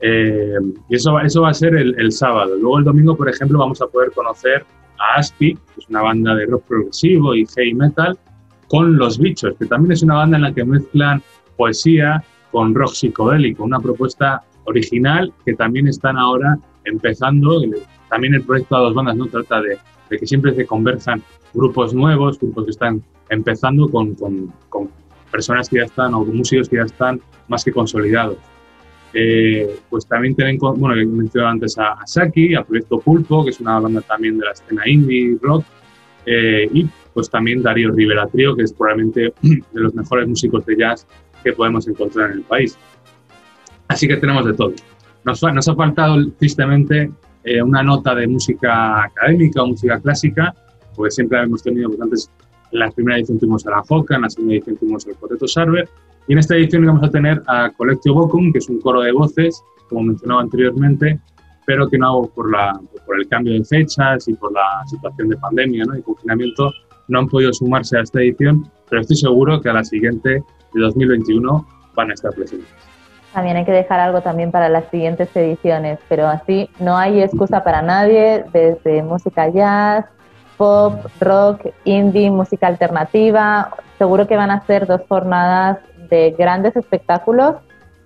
Eh, 0.01 0.55
y 0.89 0.97
eso, 0.97 1.19
eso 1.21 1.43
va 1.43 1.51
a 1.51 1.55
ser 1.55 1.75
el, 1.77 1.95
el, 1.99 2.11
sábado. 2.11 2.57
Luego 2.57 2.79
el 2.79 2.85
domingo, 2.85 3.17
por 3.17 3.29
ejemplo, 3.29 3.59
vamos 3.59 3.81
a 3.81 3.87
poder 3.87 4.11
conocer 4.13 4.65
a 4.99 5.19
Aspi, 5.19 5.55
que 5.55 5.81
es 5.81 5.89
una 5.89 6.03
banda 6.03 6.35
de 6.35 6.47
rock 6.47 6.65
progresivo 6.65 7.35
y 7.35 7.47
heavy 7.47 7.75
metal, 7.75 8.19
con 8.69 8.97
Los 8.97 9.19
Bichos, 9.19 9.55
que 9.59 9.67
también 9.67 9.93
es 9.93 10.03
una 10.03 10.15
banda 10.15 10.37
en 10.39 10.43
la 10.43 10.55
que 10.55 10.65
mezclan 10.65 11.23
poesía 11.57 12.25
con 12.51 12.75
rock 12.75 12.95
psicodélico, 12.95 13.63
una 13.63 13.81
propuesta 13.81 14.43
original 14.65 15.33
que 15.45 15.55
también 15.55 15.87
están 15.87 16.17
ahora 16.17 16.59
empezando. 16.85 17.61
También 18.09 18.35
el 18.35 18.43
proyecto 18.43 18.77
a 18.77 18.81
dos 18.81 18.95
bandas 18.95 19.17
no 19.17 19.27
trata 19.27 19.61
de, 19.61 19.79
de 20.11 20.19
que 20.19 20.27
siempre 20.27 20.55
se 20.55 20.67
conversan 20.67 21.23
grupos 21.55 21.95
nuevos, 21.95 22.39
grupos 22.39 22.65
que 22.65 22.71
están 22.71 23.03
empezando 23.29 23.89
con, 23.89 24.15
con, 24.15 24.53
con 24.69 24.91
personas 25.31 25.69
que 25.69 25.79
ya 25.79 25.85
están 25.85 26.15
o 26.15 26.25
músicos 26.25 26.69
que 26.69 26.77
ya 26.77 26.83
están 26.83 27.21
más 27.49 27.65
que 27.65 27.73
consolidados. 27.73 28.37
Eh, 29.15 29.79
pues 29.91 30.07
también 30.07 30.35
tienen, 30.35 30.59
bueno, 30.59 30.95
he 30.95 31.05
mencionado 31.05 31.53
antes 31.53 31.77
a, 31.77 31.93
a, 31.93 32.07
Saki, 32.07 32.55
a 32.55 32.63
Proyecto 32.63 32.99
Pulpo, 32.99 33.45
que 33.45 33.51
es 33.51 33.61
una 33.61 33.79
banda 33.79 34.01
también 34.01 34.39
de 34.39 34.47
la 34.47 34.53
escena 34.53 34.89
indie 34.89 35.39
rock, 35.43 35.65
eh, 36.25 36.69
y 36.73 36.87
pues 37.13 37.29
también 37.29 37.63
Darío 37.63 37.91
Rivera 37.91 38.27
Trío, 38.29 38.57
que 38.57 38.63
es 38.63 38.73
probablemente 38.73 39.35
de 39.43 39.81
los 39.81 39.95
mejores 39.95 40.29
músicos 40.29 40.65
de 40.65 40.77
jazz 40.77 41.07
que 41.45 41.53
podemos 41.53 41.87
encontrar 41.89 42.31
en 42.31 42.39
el 42.39 42.43
país. 42.43 42.79
Así 43.89 44.09
que 44.09 44.17
tenemos 44.17 44.47
de 44.47 44.55
todo. 44.55 44.73
Nos, 45.25 45.43
nos 45.43 45.69
ha 45.69 45.75
faltado 45.75 46.17
tristemente 46.39 47.11
eh, 47.45 47.63
una 47.63 47.83
nota 47.83 48.15
de 48.15 48.27
música 48.27 49.05
académica 49.05 49.63
o 49.63 49.67
música 49.67 50.01
clásica, 50.01 50.55
porque 50.95 51.11
siempre 51.11 51.41
hemos 51.41 51.63
tenido, 51.63 51.89
pues 51.89 52.01
antes 52.01 52.31
en 52.73 52.79
la 52.79 52.91
primera 52.91 53.19
edición 53.19 53.39
tuvimos 53.39 53.67
a 53.67 53.71
la 53.71 53.83
Joca, 53.83 54.17
en 54.17 54.23
la 54.23 54.31
segunda 54.31 54.55
edición 54.55 54.77
tuvimos 54.77 55.07
al 55.07 55.15
Cuarteto 55.17 55.47
Sarver, 55.47 55.89
y 56.29 56.33
en 56.33 56.39
esta 56.39 56.55
edición 56.55 56.87
vamos 56.87 57.03
a 57.03 57.11
tener 57.11 57.43
a 57.47 57.71
Collectio 57.71 58.15
Vocum, 58.15 58.53
que 58.53 58.59
es 58.59 58.69
un 58.69 58.81
coro 58.81 59.01
de 59.01 59.13
voces, 59.13 59.63
como 59.89 60.03
mencionaba 60.03 60.41
anteriormente, 60.41 61.19
pero 61.67 61.89
que 61.89 61.99
no 61.99 62.23
por, 62.35 62.51
la, 62.51 62.81
por 63.07 63.19
el 63.19 63.29
cambio 63.29 63.53
de 63.53 63.65
fechas 63.65 64.27
y 64.29 64.35
por 64.35 64.53
la 64.53 64.83
situación 64.87 65.29
de 65.29 65.37
pandemia 65.37 65.85
¿no? 65.85 65.97
y 65.97 66.03
confinamiento 66.03 66.73
no 67.09 67.21
han 67.21 67.29
podido 67.29 67.53
sumarse 67.53 67.99
a 67.99 68.03
esta 68.03 68.21
edición, 68.21 68.69
pero 68.89 69.03
estoy 69.03 69.17
seguro 69.17 69.61
que 69.61 69.69
a 69.69 69.73
la 69.73 69.85
siguiente 69.85 70.43
de 70.75 70.81
2021 70.81 71.67
van 71.95 72.11
a 72.11 72.15
estar 72.15 72.33
presentes. 72.33 72.69
También 73.33 73.57
hay 73.57 73.65
que 73.65 73.73
dejar 73.73 73.99
algo 74.01 74.21
también 74.21 74.51
para 74.51 74.69
las 74.69 74.91
siguientes 74.91 75.35
ediciones, 75.35 75.99
pero 76.09 76.29
así 76.29 76.69
no 76.81 76.97
hay 76.97 77.23
excusa 77.23 77.65
para 77.65 77.81
nadie, 77.81 78.45
desde 78.53 79.03
música 79.03 79.49
jazz, 79.49 80.05
pop, 80.63 81.07
rock, 81.19 81.67
indie, 81.83 82.31
música 82.31 82.69
alternativa. 82.69 83.71
Seguro 83.99 84.29
que 84.29 84.37
van 84.37 84.53
a 84.53 84.65
ser 84.65 84.87
dos 84.87 85.01
jornadas 85.09 85.79
de 86.09 86.37
grandes 86.39 86.77
espectáculos, 86.77 87.57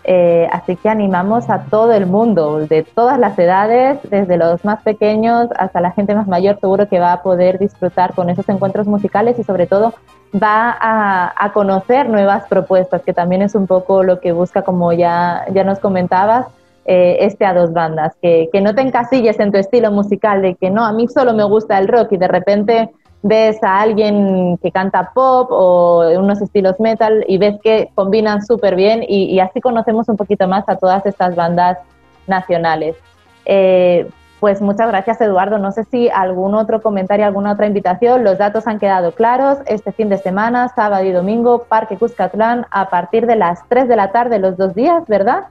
eh, 0.05 0.49
así 0.51 0.75
que 0.77 0.89
animamos 0.89 1.51
a 1.51 1.65
todo 1.65 1.93
el 1.93 2.07
mundo, 2.07 2.61
de 2.61 2.83
todas 2.83 3.19
las 3.19 3.39
edades, 3.39 3.99
desde 4.09 4.39
los 4.39 4.65
más 4.65 4.81
pequeños 4.83 5.49
hasta 5.59 5.83
la 5.83 5.91
gente 5.91 6.15
más 6.15 6.29
mayor, 6.29 6.59
seguro 6.59 6.89
que 6.89 6.99
va 6.99 7.13
a 7.13 7.23
poder 7.23 7.59
disfrutar 7.59 8.15
con 8.15 8.31
esos 8.31 8.49
encuentros 8.49 8.87
musicales 8.87 9.39
y 9.39 9.45
sobre 9.45 9.67
todo 9.67 9.93
va 10.33 10.75
a, 10.81 11.53
conocer 11.53 12.09
nuevas 12.09 12.45
propuestas, 12.49 13.03
que 13.03 13.13
también 13.13 13.43
es 13.43 13.55
un 13.55 13.67
poco 13.67 14.03
lo 14.03 14.21
que 14.21 14.33
busca, 14.33 14.63
como 14.63 14.95
ya, 14.95 15.45
ya 15.53 15.63
nos 15.63 15.79
comentabas, 15.79 16.47
eh, 16.87 17.19
este 17.21 17.45
a 17.45 17.55
dos 17.55 17.73
bandas, 17.73 18.15
que, 18.23 18.49
que 18.53 18.61
no 18.61 18.75
te 18.75 18.83
encasilles 18.83 19.39
en 19.41 19.53
tu 19.53 19.59
estilo 19.59 19.91
musical, 19.91 20.43
de 20.43 20.55
que 20.55 20.71
no, 20.71 20.85
a 20.85 20.93
mí 20.93 21.09
solo 21.09 21.35
me 21.35 21.45
gusta 21.45 21.79
el 21.79 21.89
rock 21.89 22.13
y 22.13 22.17
de 22.17 22.29
repente 22.29 22.91
ves 23.23 23.63
a 23.63 23.81
alguien 23.81 24.57
que 24.59 24.71
canta 24.71 25.11
pop 25.13 25.49
o 25.51 26.09
unos 26.17 26.41
estilos 26.41 26.79
metal 26.79 27.25
y 27.27 27.39
ves 27.39 27.57
que 27.63 27.91
combinan 27.95 28.45
súper 28.45 28.77
bien 28.77 29.05
y, 29.07 29.41
así 29.41 29.61
conocemos 29.61 30.09
un 30.09 30.17
poquito 30.17 30.47
más 30.47 30.69
a 30.69 30.77
todas 30.77 31.05
estas 31.07 31.35
bandas 31.35 31.79
nacionales. 32.27 32.97
Eh, 33.45 34.09
pues 34.39 34.61
muchas 34.61 34.89
gracias 34.89 35.21
Eduardo. 35.21 35.59
No 35.59 35.73
sé 35.73 35.85
si 35.85 36.09
algún 36.09 36.55
otro 36.55 36.83
comentario, 36.83 37.27
alguna 37.27 37.53
otra 37.53 37.67
invitación. 37.67 38.23
Los 38.23 38.39
datos 38.39 38.67
han 38.67 38.79
quedado 38.79 39.13
claros. 39.13 39.59
Este 39.67 39.93
fin 39.93 40.09
de 40.09 40.19
semana, 40.19 40.69
sábado 40.69 41.05
y 41.05 41.11
domingo, 41.11 41.65
Parque 41.65 41.97
Cuscatlán 41.97 42.67
a 42.71 42.91
partir 42.91 43.27
de 43.27 43.37
las 43.37 43.67
3 43.69 43.89
de 43.89 43.97
la 43.97 44.13
tarde 44.13 44.39
los 44.39 44.57
dos 44.57 44.75
días, 44.75 45.03
¿verdad? 45.09 45.47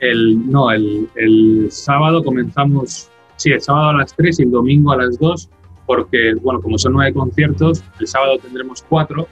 El, 0.00 0.50
no, 0.50 0.70
el, 0.70 1.08
el 1.14 1.68
sábado 1.70 2.24
comenzamos, 2.24 3.10
sí, 3.36 3.52
el 3.52 3.60
sábado 3.60 3.90
a 3.90 3.96
las 3.98 4.14
3 4.16 4.40
y 4.40 4.42
el 4.44 4.50
domingo 4.50 4.92
a 4.92 4.96
las 4.96 5.18
2 5.18 5.50
porque, 5.90 6.34
bueno, 6.40 6.62
como 6.62 6.78
son 6.78 6.92
nueve 6.92 7.12
conciertos, 7.12 7.82
el 7.98 8.06
sábado 8.06 8.38
tendremos 8.38 8.80
cuatro 8.88 9.26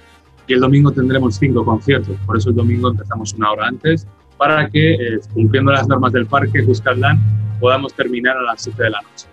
y 0.49 0.55
el 0.55 0.61
domingo 0.61 0.91
tendremos 0.91 1.37
cinco 1.37 1.65
conciertos. 1.65 2.17
Por 2.27 2.37
eso 2.37 2.51
el 2.51 2.57
domingo 2.57 2.91
empezamos 2.91 3.33
una 3.35 3.53
hora 3.53 3.69
antes 3.69 4.09
para 4.37 4.69
que, 4.69 4.95
eh, 4.95 5.21
cumpliendo 5.33 5.71
las 5.71 5.87
normas 5.87 6.13
del 6.13 6.27
parque 6.27 6.65
Cuscatlán, 6.65 7.21
podamos 7.61 7.95
terminar 7.95 8.37
a 8.37 8.43
las 8.43 8.61
7 8.63 8.83
de 8.83 8.91
la 8.91 9.01
noche. 9.01 9.29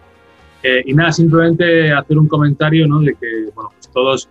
Eh, 0.62 0.84
y 0.86 0.94
nada, 0.94 1.12
simplemente 1.12 1.92
hacer 1.92 2.16
un 2.16 2.28
comentario 2.28 2.88
¿no? 2.88 3.00
de 3.00 3.16
que 3.16 3.50
bueno, 3.56 3.72
pues 3.74 3.90
todos 3.92 4.30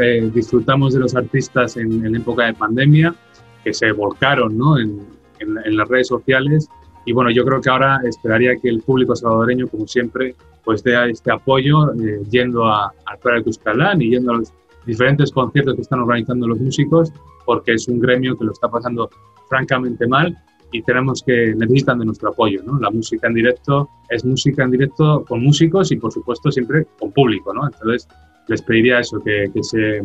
eh, 0.00 0.30
disfrutamos 0.32 0.94
de 0.94 1.00
los 1.00 1.16
artistas 1.16 1.76
en, 1.76 2.06
en, 2.06 2.14
época 2.14 2.46
de 2.46 2.54
pandemia, 2.54 3.16
que 3.64 3.74
se 3.74 3.90
volcaron 3.90 4.56
¿no? 4.56 4.78
en, 4.78 5.04
en, 5.40 5.56
en, 5.64 5.76
las 5.76 5.88
redes 5.88 6.08
sociales. 6.08 6.68
Y 7.04 7.12
bueno, 7.12 7.30
yo 7.30 7.44
creo 7.44 7.60
que 7.60 7.70
ahora 7.70 8.00
esperaría 8.04 8.56
que 8.56 8.68
el 8.68 8.80
público 8.82 9.16
salvadoreño, 9.16 9.66
como 9.68 9.86
siempre, 9.86 10.34
pues 10.64 10.82
dé 10.82 11.10
este 11.10 11.32
apoyo 11.32 11.92
eh, 11.94 12.20
yendo 12.30 12.66
a, 12.66 12.92
a 13.06 13.30
de 13.30 13.42
Cuscalán 13.42 14.02
y 14.02 14.10
yendo 14.10 14.32
a 14.32 14.36
los 14.38 14.52
diferentes 14.84 15.30
conciertos 15.32 15.74
que 15.74 15.82
están 15.82 16.00
organizando 16.00 16.46
los 16.46 16.58
músicos, 16.58 17.12
porque 17.46 17.72
es 17.72 17.88
un 17.88 18.00
gremio 18.00 18.36
que 18.36 18.44
lo 18.44 18.52
está 18.52 18.68
pasando 18.68 19.08
francamente 19.48 20.06
mal 20.06 20.36
y 20.72 20.82
tenemos 20.82 21.22
que 21.22 21.54
necesitan 21.56 21.98
de 21.98 22.06
nuestro 22.06 22.30
apoyo, 22.30 22.62
¿no? 22.62 22.78
La 22.78 22.90
música 22.90 23.26
en 23.28 23.34
directo 23.34 23.88
es 24.10 24.24
música 24.24 24.64
en 24.64 24.70
directo 24.70 25.24
con 25.26 25.42
músicos 25.42 25.90
y 25.92 25.96
por 25.96 26.12
supuesto 26.12 26.50
siempre 26.50 26.86
con 26.98 27.12
público, 27.12 27.54
¿no? 27.54 27.66
Entonces 27.66 28.06
les 28.48 28.62
pediría 28.62 29.00
eso, 29.00 29.20
que, 29.22 29.50
que 29.52 29.62
se, 29.62 30.02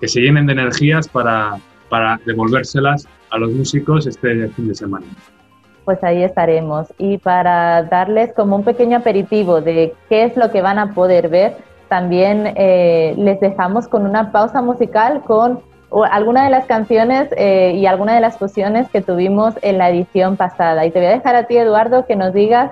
que 0.00 0.08
se 0.08 0.20
llenen 0.20 0.46
de 0.46 0.52
energías 0.52 1.08
para, 1.08 1.56
para 1.90 2.18
devolvérselas 2.24 3.06
a 3.30 3.38
los 3.38 3.50
músicos 3.50 4.06
este 4.06 4.48
fin 4.48 4.68
de 4.68 4.74
semana 4.74 5.06
pues 5.90 6.04
ahí 6.04 6.22
estaremos. 6.22 6.94
Y 6.98 7.18
para 7.18 7.82
darles 7.82 8.32
como 8.34 8.54
un 8.54 8.62
pequeño 8.62 8.98
aperitivo 8.98 9.60
de 9.60 9.92
qué 10.08 10.22
es 10.22 10.36
lo 10.36 10.52
que 10.52 10.62
van 10.62 10.78
a 10.78 10.94
poder 10.94 11.28
ver, 11.28 11.56
también 11.88 12.52
eh, 12.54 13.14
les 13.18 13.40
dejamos 13.40 13.88
con 13.88 14.06
una 14.06 14.30
pausa 14.30 14.62
musical 14.62 15.22
con 15.26 15.60
alguna 16.12 16.44
de 16.44 16.50
las 16.50 16.66
canciones 16.66 17.28
eh, 17.36 17.72
y 17.74 17.86
alguna 17.86 18.14
de 18.14 18.20
las 18.20 18.38
fusiones 18.38 18.88
que 18.90 19.00
tuvimos 19.02 19.54
en 19.62 19.78
la 19.78 19.90
edición 19.90 20.36
pasada. 20.36 20.86
Y 20.86 20.92
te 20.92 21.00
voy 21.00 21.08
a 21.08 21.12
dejar 21.12 21.34
a 21.34 21.48
ti, 21.48 21.56
Eduardo, 21.56 22.06
que 22.06 22.14
nos 22.14 22.32
digas 22.32 22.70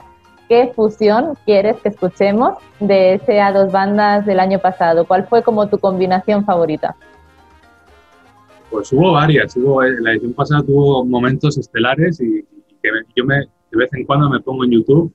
qué 0.49 0.73
fusión 0.77 1.37
quieres 1.45 1.77
que 1.79 1.89
escuchemos 1.89 2.55
de 2.79 3.15
ese 3.15 3.41
a 3.41 3.53
dos 3.53 3.73
bandas 3.73 4.25
del 4.25 4.39
año 4.39 4.61
pasado. 4.61 5.05
¿Cuál 5.05 5.27
fue 5.27 5.43
como 5.43 5.67
tu 5.67 5.79
combinación 5.79 6.45
favorita? 6.45 6.95
Pues 8.71 8.93
hubo 8.93 9.13
varias. 9.13 9.57
Hubo, 9.57 9.83
la 9.83 10.13
edición 10.13 10.35
pasada 10.35 10.63
tuvo 10.63 11.05
momentos 11.05 11.57
estelares 11.59 12.21
y 12.21 12.45
que 12.83 12.91
yo 13.17 13.25
me, 13.25 13.37
de 13.37 13.79
vez 13.79 13.93
en 13.95 14.05
cuando 14.05 14.29
me 14.29 14.41
pongo 14.41 14.65
en 14.65 14.73
YouTube 14.73 15.13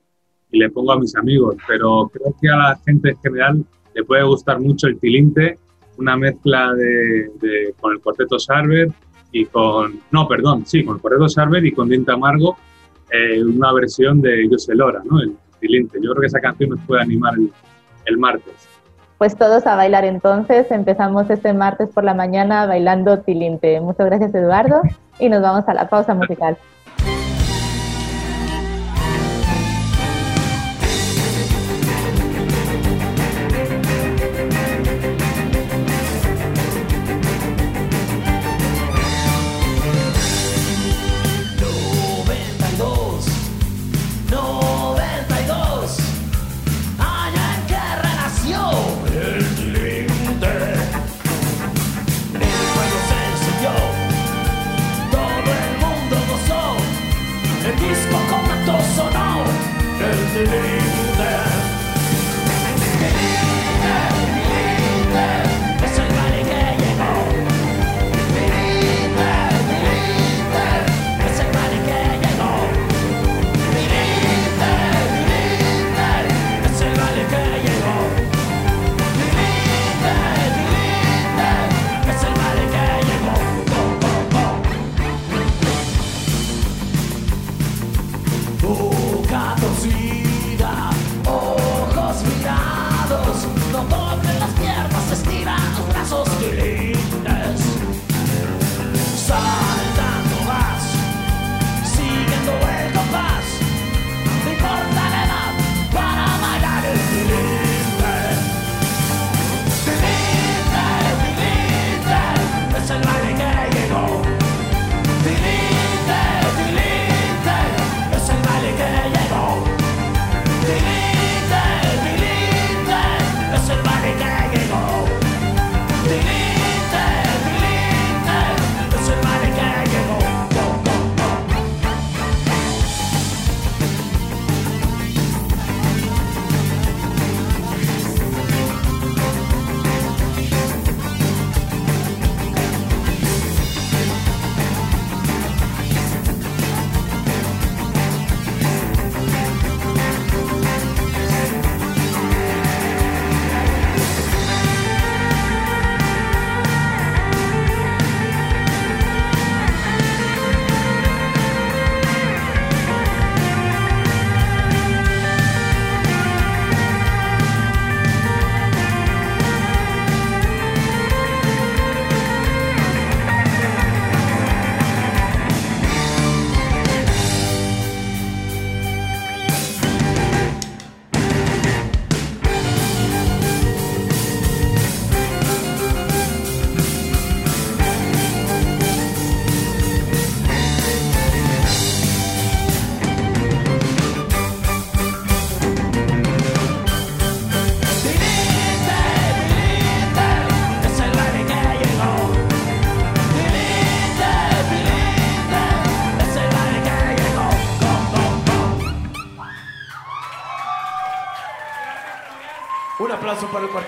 y 0.52 0.60
le 0.60 0.70
pongo 0.70 0.92
a 0.92 1.00
mis 1.00 1.16
amigos, 1.16 1.56
pero 1.68 2.10
creo 2.14 2.36
que 2.40 2.50
a 2.50 2.56
la 2.56 2.80
gente 2.86 3.10
en 3.10 3.18
general 3.18 3.66
le 3.96 4.04
puede 4.04 4.24
gustar 4.24 4.60
mucho 4.60 4.88
el 4.88 5.00
tilinte, 5.00 5.58
una 5.98 6.16
mezcla 6.16 6.74
de, 6.74 7.74
con 7.80 7.94
el 7.94 8.00
cuarteto 8.00 8.38
Sarver 8.40 8.90
y 9.32 9.46
con, 9.46 10.00
no, 10.12 10.28
perdón, 10.28 10.66
sí, 10.66 10.84
con 10.84 10.96
el 10.96 11.02
cuarteto 11.02 11.30
Sarver 11.30 11.66
y 11.66 11.72
con 11.72 11.90
Diente 11.90 12.12
Amargo, 12.12 12.58
eh, 13.12 13.44
una 13.44 13.74
versión 13.74 14.22
de 14.22 14.48
José 14.50 14.76
Lora, 14.76 15.02
¿no? 15.04 15.20
El 15.22 15.36
tilinte. 15.60 16.00
Yo 16.02 16.12
creo 16.12 16.22
que 16.22 16.28
esa 16.28 16.40
canción 16.40 16.72
nos 16.72 16.80
puede 16.82 17.02
animar 17.02 17.34
el, 17.36 17.52
el 18.06 18.18
martes. 18.18 18.68
Pues 19.18 19.38
todos 19.38 19.66
a 19.68 19.76
bailar 19.76 20.06
entonces. 20.06 20.70
Empezamos 20.72 21.30
este 21.30 21.54
martes 21.54 21.90
por 21.90 22.04
la 22.04 22.14
mañana 22.14 22.66
bailando 22.66 23.20
tilinte. 23.20 23.80
Muchas 23.82 24.08
gracias 24.08 24.34
Eduardo 24.36 24.82
y 25.20 25.30
nos 25.30 25.42
vamos 25.42 25.68
a 25.68 25.74
la 25.74 25.88
pausa 25.88 26.14
musical. 26.14 26.58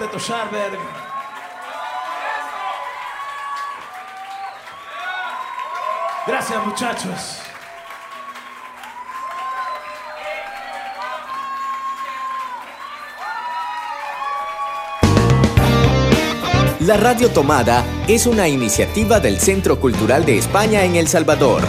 Cuarteto 0.05 0.19
Scharberg. 0.19 0.79
Gracias 6.27 6.65
muchachos. 6.65 7.41
La 16.81 16.97
Radio 16.97 17.31
Tomada 17.31 17.83
es 18.07 18.27
una 18.27 18.47
iniciativa 18.47 19.19
del 19.19 19.39
Centro 19.39 19.79
Cultural 19.79 20.23
de 20.23 20.37
España 20.37 20.83
en 20.83 20.95
El 20.95 21.07
Salvador. 21.07 21.63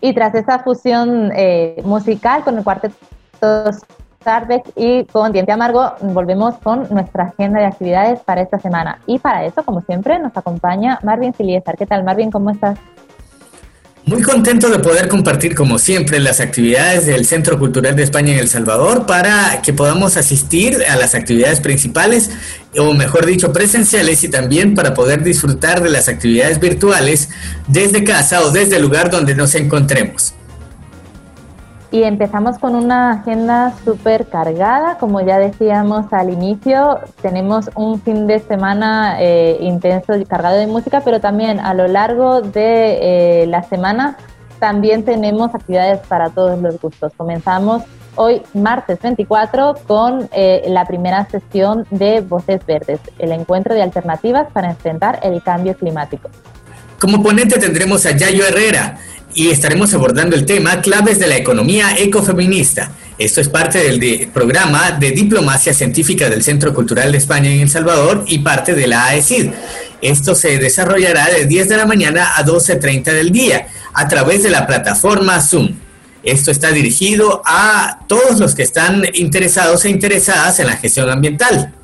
Y 0.00 0.14
tras 0.14 0.34
esta 0.34 0.60
fusión 0.60 1.32
eh, 1.34 1.82
musical 1.84 2.44
con 2.44 2.56
el 2.56 2.64
cuarteto 2.64 2.96
Starbeck 4.20 4.72
y 4.76 5.04
con 5.06 5.32
Diente 5.32 5.50
Amargo, 5.50 5.94
volvemos 6.02 6.54
con 6.62 6.86
nuestra 6.90 7.24
agenda 7.24 7.60
de 7.60 7.66
actividades 7.66 8.20
para 8.20 8.42
esta 8.42 8.58
semana. 8.60 9.00
Y 9.06 9.18
para 9.18 9.46
eso, 9.46 9.62
como 9.64 9.80
siempre, 9.80 10.18
nos 10.18 10.36
acompaña 10.36 10.98
Marvin 11.02 11.32
Filiesar. 11.32 11.74
¿Qué 11.78 11.86
tal, 11.86 12.04
Marvin? 12.04 12.30
¿Cómo 12.30 12.50
estás? 12.50 12.78
Muy 14.04 14.20
contento 14.20 14.68
de 14.68 14.78
poder 14.78 15.08
compartir 15.08 15.54
como 15.54 15.78
siempre 15.78 16.20
las 16.20 16.40
actividades 16.40 17.06
del 17.06 17.24
Centro 17.24 17.58
Cultural 17.58 17.96
de 17.96 18.02
España 18.02 18.32
en 18.32 18.40
El 18.40 18.48
Salvador 18.48 19.06
para 19.06 19.62
que 19.62 19.72
podamos 19.72 20.18
asistir 20.18 20.76
a 20.90 20.96
las 20.96 21.14
actividades 21.14 21.60
principales 21.60 22.30
o 22.78 22.92
mejor 22.92 23.24
dicho 23.24 23.52
presenciales 23.52 24.22
y 24.24 24.28
también 24.28 24.74
para 24.74 24.92
poder 24.92 25.22
disfrutar 25.22 25.82
de 25.82 25.90
las 25.90 26.08
actividades 26.08 26.60
virtuales 26.60 27.30
desde 27.68 28.04
casa 28.04 28.42
o 28.42 28.50
desde 28.50 28.76
el 28.76 28.82
lugar 28.82 29.10
donde 29.10 29.34
nos 29.34 29.54
encontremos. 29.54 30.34
Y 31.92 32.04
empezamos 32.04 32.58
con 32.58 32.76
una 32.76 33.10
agenda 33.10 33.74
súper 33.84 34.26
cargada, 34.26 34.96
como 34.98 35.20
ya 35.22 35.40
decíamos 35.40 36.12
al 36.12 36.30
inicio, 36.30 37.00
tenemos 37.20 37.68
un 37.74 38.00
fin 38.00 38.28
de 38.28 38.38
semana 38.38 39.16
eh, 39.20 39.58
intenso 39.60 40.14
y 40.16 40.24
cargado 40.24 40.56
de 40.56 40.68
música, 40.68 41.00
pero 41.04 41.20
también 41.20 41.58
a 41.58 41.74
lo 41.74 41.88
largo 41.88 42.42
de 42.42 43.42
eh, 43.42 43.46
la 43.48 43.64
semana 43.64 44.16
también 44.60 45.04
tenemos 45.04 45.52
actividades 45.52 45.98
para 46.06 46.30
todos 46.30 46.60
los 46.60 46.80
gustos. 46.80 47.12
Comenzamos 47.16 47.82
hoy, 48.14 48.42
martes 48.54 49.00
24, 49.02 49.74
con 49.88 50.28
eh, 50.32 50.62
la 50.68 50.84
primera 50.84 51.26
sesión 51.28 51.86
de 51.90 52.20
Voces 52.20 52.64
Verdes, 52.66 53.00
el 53.18 53.32
encuentro 53.32 53.74
de 53.74 53.82
alternativas 53.82 54.46
para 54.52 54.70
enfrentar 54.70 55.18
el 55.24 55.42
cambio 55.42 55.74
climático. 55.74 56.30
Como 57.00 57.22
ponente 57.22 57.58
tendremos 57.58 58.04
a 58.04 58.10
Yayo 58.10 58.46
Herrera, 58.46 58.98
y 59.34 59.50
estaremos 59.50 59.94
abordando 59.94 60.36
el 60.36 60.46
tema 60.46 60.80
claves 60.80 61.18
de 61.18 61.26
la 61.26 61.36
economía 61.36 61.96
ecofeminista. 61.98 62.92
Esto 63.18 63.40
es 63.40 63.48
parte 63.48 63.78
del 63.78 64.28
programa 64.28 64.92
de 64.92 65.10
diplomacia 65.10 65.74
científica 65.74 66.30
del 66.30 66.42
Centro 66.42 66.72
Cultural 66.72 67.12
de 67.12 67.18
España 67.18 67.50
en 67.50 67.60
El 67.60 67.68
Salvador 67.68 68.24
y 68.26 68.38
parte 68.38 68.74
de 68.74 68.86
la 68.86 69.06
AECID. 69.06 69.50
Esto 70.00 70.34
se 70.34 70.58
desarrollará 70.58 71.26
de 71.26 71.46
10 71.46 71.68
de 71.68 71.76
la 71.76 71.86
mañana 71.86 72.36
a 72.36 72.44
12.30 72.44 73.12
del 73.12 73.30
día 73.30 73.68
a 73.92 74.08
través 74.08 74.42
de 74.42 74.50
la 74.50 74.66
plataforma 74.66 75.40
Zoom. 75.40 75.74
Esto 76.22 76.50
está 76.50 76.70
dirigido 76.70 77.42
a 77.44 78.00
todos 78.06 78.40
los 78.40 78.54
que 78.54 78.62
están 78.62 79.04
interesados 79.14 79.84
e 79.84 79.90
interesadas 79.90 80.58
en 80.60 80.66
la 80.66 80.76
gestión 80.76 81.10
ambiental. 81.10 81.74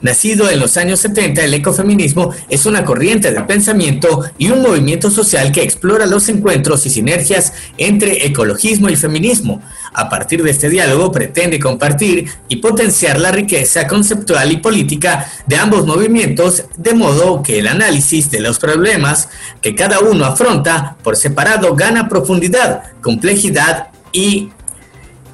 Nacido 0.00 0.48
en 0.48 0.60
los 0.60 0.76
años 0.76 1.00
70, 1.00 1.44
el 1.44 1.54
ecofeminismo 1.54 2.32
es 2.48 2.66
una 2.66 2.84
corriente 2.84 3.32
de 3.32 3.40
pensamiento 3.40 4.24
y 4.38 4.48
un 4.50 4.62
movimiento 4.62 5.10
social 5.10 5.50
que 5.50 5.62
explora 5.62 6.06
los 6.06 6.28
encuentros 6.28 6.86
y 6.86 6.90
sinergias 6.90 7.52
entre 7.78 8.24
ecologismo 8.26 8.88
y 8.88 8.96
feminismo. 8.96 9.60
A 9.92 10.08
partir 10.08 10.44
de 10.44 10.52
este 10.52 10.68
diálogo 10.68 11.10
pretende 11.10 11.58
compartir 11.58 12.28
y 12.48 12.56
potenciar 12.56 13.18
la 13.18 13.32
riqueza 13.32 13.88
conceptual 13.88 14.52
y 14.52 14.58
política 14.58 15.28
de 15.46 15.56
ambos 15.56 15.84
movimientos, 15.84 16.64
de 16.76 16.94
modo 16.94 17.42
que 17.42 17.58
el 17.58 17.66
análisis 17.66 18.30
de 18.30 18.40
los 18.40 18.60
problemas 18.60 19.28
que 19.60 19.74
cada 19.74 19.98
uno 19.98 20.24
afronta 20.24 20.96
por 21.02 21.16
separado 21.16 21.74
gana 21.74 22.08
profundidad, 22.08 22.82
complejidad 23.00 23.88
y 24.12 24.50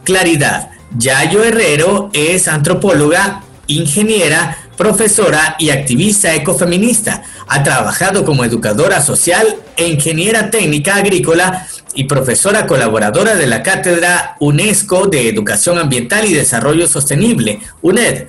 claridad. 0.05 0.70
Yayo 0.96 1.42
Herrero 1.42 2.11
es 2.14 2.48
antropóloga 2.48 3.42
ingeniera, 3.66 4.57
profesora 4.77 5.57
y 5.59 5.70
activista 5.70 6.35
ecofeminista. 6.35 7.22
Ha 7.46 7.62
trabajado 7.62 8.24
como 8.24 8.44
educadora 8.44 9.00
social 9.00 9.57
e 9.77 9.88
ingeniera 9.88 10.50
técnica 10.50 10.96
agrícola 10.96 11.66
y 11.94 12.05
profesora 12.05 12.66
colaboradora 12.66 13.37
de 13.37 13.46
la 13.46 13.62
Cátedra 13.62 14.37
UNESCO 14.40 15.07
de 15.07 15.29
Educación 15.29 15.79
Ambiental 15.79 16.24
y 16.27 16.35
Desarrollo 16.35 16.88
Sostenible, 16.88 17.61
UNED. 17.83 18.27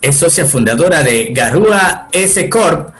Es 0.00 0.16
socia 0.16 0.44
fundadora 0.44 1.02
de 1.02 1.30
Garúa 1.32 2.08
S 2.12 2.48
Corp 2.48 2.94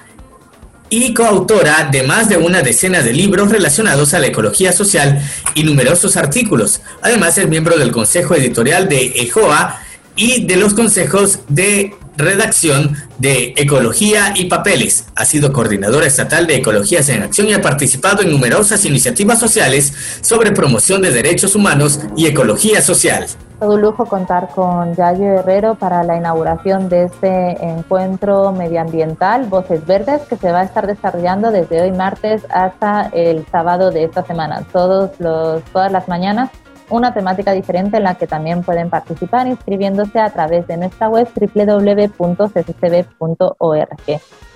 y 0.93 1.14
coautora 1.14 1.88
de 1.90 2.03
más 2.03 2.29
de 2.29 2.37
una 2.37 2.62
decena 2.62 3.01
de 3.01 3.12
libros 3.12 3.51
relacionados 3.51 4.12
a 4.12 4.19
la 4.19 4.27
ecología 4.27 4.73
social 4.73 5.23
y 5.55 5.62
numerosos 5.62 6.16
artículos. 6.16 6.81
Además 7.01 7.38
es 7.38 7.49
miembro 7.49 7.79
del 7.79 7.93
Consejo 7.93 8.35
Editorial 8.35 8.88
de 8.88 9.07
EJOA 9.14 9.81
y 10.20 10.44
de 10.44 10.56
los 10.56 10.74
consejos 10.74 11.38
de 11.48 11.94
redacción 12.14 12.94
de 13.16 13.54
Ecología 13.56 14.35
y 14.37 14.44
Papeles. 14.44 15.06
Ha 15.16 15.24
sido 15.24 15.50
coordinadora 15.50 16.06
estatal 16.06 16.46
de 16.46 16.56
Ecologías 16.56 17.09
en 17.09 17.22
Acción 17.22 17.48
y 17.48 17.54
ha 17.54 17.62
participado 17.62 18.20
en 18.20 18.30
numerosas 18.30 18.85
iniciativas 18.85 19.40
sociales 19.40 19.94
sobre 20.20 20.52
promoción 20.52 21.00
de 21.00 21.11
derechos 21.11 21.54
humanos 21.54 22.00
y 22.16 22.26
ecología 22.26 22.83
social. 22.83 23.24
Todo 23.61 23.76
un 23.76 23.80
lujo 23.80 24.04
contar 24.04 24.50
con 24.54 24.94
Yayo 24.94 25.38
Herrero 25.38 25.76
para 25.76 26.02
la 26.02 26.18
inauguración 26.18 26.90
de 26.90 27.04
este 27.04 27.64
encuentro 27.64 28.52
medioambiental 28.52 29.46
Voces 29.46 29.87
Verdes 29.87 30.20
que 30.28 30.37
se 30.37 30.52
va 30.52 30.61
a 30.61 30.64
estar 30.64 30.87
desarrollando 30.87 31.50
desde 31.50 31.80
hoy 31.80 31.92
martes 31.92 32.42
hasta 32.50 33.09
el 33.14 33.46
sábado 33.50 33.90
de 33.90 34.04
esta 34.04 34.22
semana, 34.26 34.66
todos 34.70 35.12
los, 35.18 35.62
todas 35.72 35.90
las 35.90 36.09
mañanas 36.09 36.50
una 36.90 37.14
temática 37.14 37.53
diferente 37.53 37.96
en 37.96 38.05
la 38.05 38.16
que 38.16 38.26
también 38.26 38.62
pueden 38.62 38.90
participar 38.90 39.46
inscribiéndose 39.46 40.18
a 40.18 40.31
través 40.31 40.66
de 40.66 40.76
nuestra 40.76 41.09
web 41.09 41.29
www.cccb.org. 41.35 42.70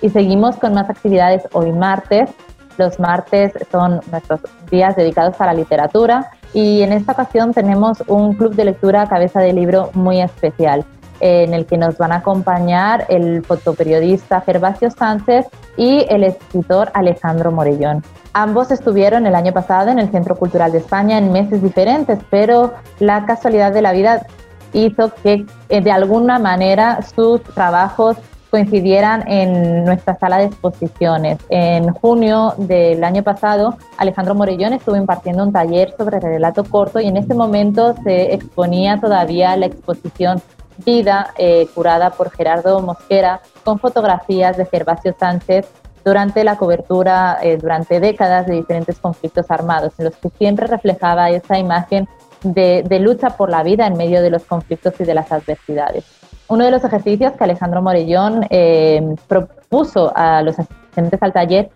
Y 0.03 0.11
seguimos 0.11 0.57
con 0.57 0.75
más 0.75 0.91
actividades 0.91 1.49
hoy 1.53 1.73
martes. 1.73 2.31
Los 2.77 2.99
martes 2.99 3.53
son 3.71 4.01
nuestros 4.11 4.41
días 4.71 4.97
dedicados 4.97 5.41
a 5.41 5.47
la 5.47 5.55
literatura 5.55 6.33
y 6.53 6.83
en 6.83 6.93
esta 6.93 7.13
ocasión 7.13 7.55
tenemos 7.55 8.03
un 8.09 8.35
club 8.35 8.55
de 8.55 8.65
lectura 8.65 9.09
cabeza 9.09 9.41
de 9.41 9.53
libro 9.53 9.91
muy 9.95 10.21
especial 10.21 10.85
en 11.21 11.55
el 11.55 11.67
que 11.67 11.79
nos 11.79 11.99
van 11.99 12.13
a 12.13 12.17
acompañar 12.17 13.07
el 13.09 13.45
fotoperiodista 13.45 14.41
Gervasio 14.41 14.91
Sánchez 14.91 15.47
y 15.77 16.07
el 16.09 16.25
escritor 16.25 16.91
Alejandro 16.95 17.53
Morellón. 17.53 18.03
Ambos 18.33 18.71
estuvieron 18.71 19.27
el 19.27 19.35
año 19.35 19.53
pasado 19.53 19.91
en 19.91 19.99
el 19.99 20.11
Centro 20.11 20.37
Cultural 20.37 20.73
de 20.73 20.79
España 20.79 21.19
en 21.19 21.31
meses 21.31 21.63
diferentes, 21.63 22.19
pero 22.31 22.75
la 22.99 23.27
casualidad 23.27 23.73
de 23.73 23.83
la 23.83 23.93
vida 23.93 24.27
hizo 24.73 25.13
que 25.23 25.47
eh, 25.69 25.81
de 25.81 25.93
alguna 25.93 26.39
manera 26.39 27.01
sus 27.03 27.43
trabajos 27.43 28.17
coincidieran 28.55 29.25
en 29.27 29.85
nuestra 29.85 30.15
sala 30.15 30.39
de 30.39 30.45
exposiciones. 30.45 31.39
En 31.49 31.93
junio 31.93 32.55
del 32.57 33.03
año 33.03 33.25
pasado, 33.25 33.77
Alejandro 33.97 34.37
Morellón 34.37 34.75
estuvo 34.75 34.95
impartiendo 34.95 35.43
un 35.43 35.53
taller 35.53 35.93
sobre 35.99 36.21
relato 36.21 36.63
corto 36.63 37.01
y 37.01 37.09
en 37.09 37.17
ese 37.17 37.35
momento 37.35 37.97
se 38.05 38.33
exponía 38.33 39.01
todavía 39.01 39.57
la 39.57 39.67
exposición 39.67 40.41
Vida, 40.79 41.33
eh, 41.39 41.69
curada 41.75 42.11
por 42.11 42.31
Gerardo 42.31 42.81
Mosquera, 42.81 43.41
con 43.65 43.79
fotografías 43.79 44.57
de 44.57 44.67
Gervasio 44.67 45.15
Sánchez 45.19 45.69
durante 46.05 46.45
la 46.45 46.57
cobertura, 46.57 47.39
eh, 47.43 47.57
durante 47.57 48.01
décadas 48.01 48.47
de 48.47 48.55
diferentes 48.55 48.99
conflictos 48.99 49.51
armados, 49.51 49.95
en 49.99 50.07
los 50.07 50.17
que 50.17 50.31
siempre 50.31 50.67
reflejaba 50.67 51.31
esa 51.31 51.59
imagen 51.59 52.09
de, 52.43 52.85
lucha 53.01 53.31
por 53.31 53.49
la 53.49 53.63
vida 53.63 53.87
en 53.87 53.97
medio 53.97 54.21
de 54.21 54.31
los 54.31 54.45
conflictos 54.45 54.95
y 54.99 55.05
de 55.05 55.15
las 55.15 55.33
adversidades. 55.33 56.05
Uno 56.49 56.65
de 56.65 56.71
los 56.71 56.85
ejercicios 56.85 57.33
que 57.33 57.45
Alejandro 57.45 57.81
Morellón 57.81 58.47
eh, 58.51 59.15
propuso 59.27 60.13
a 60.15 60.43
los 60.43 60.59
asistentes 60.59 61.23
al 61.23 61.33
taller 61.33 61.71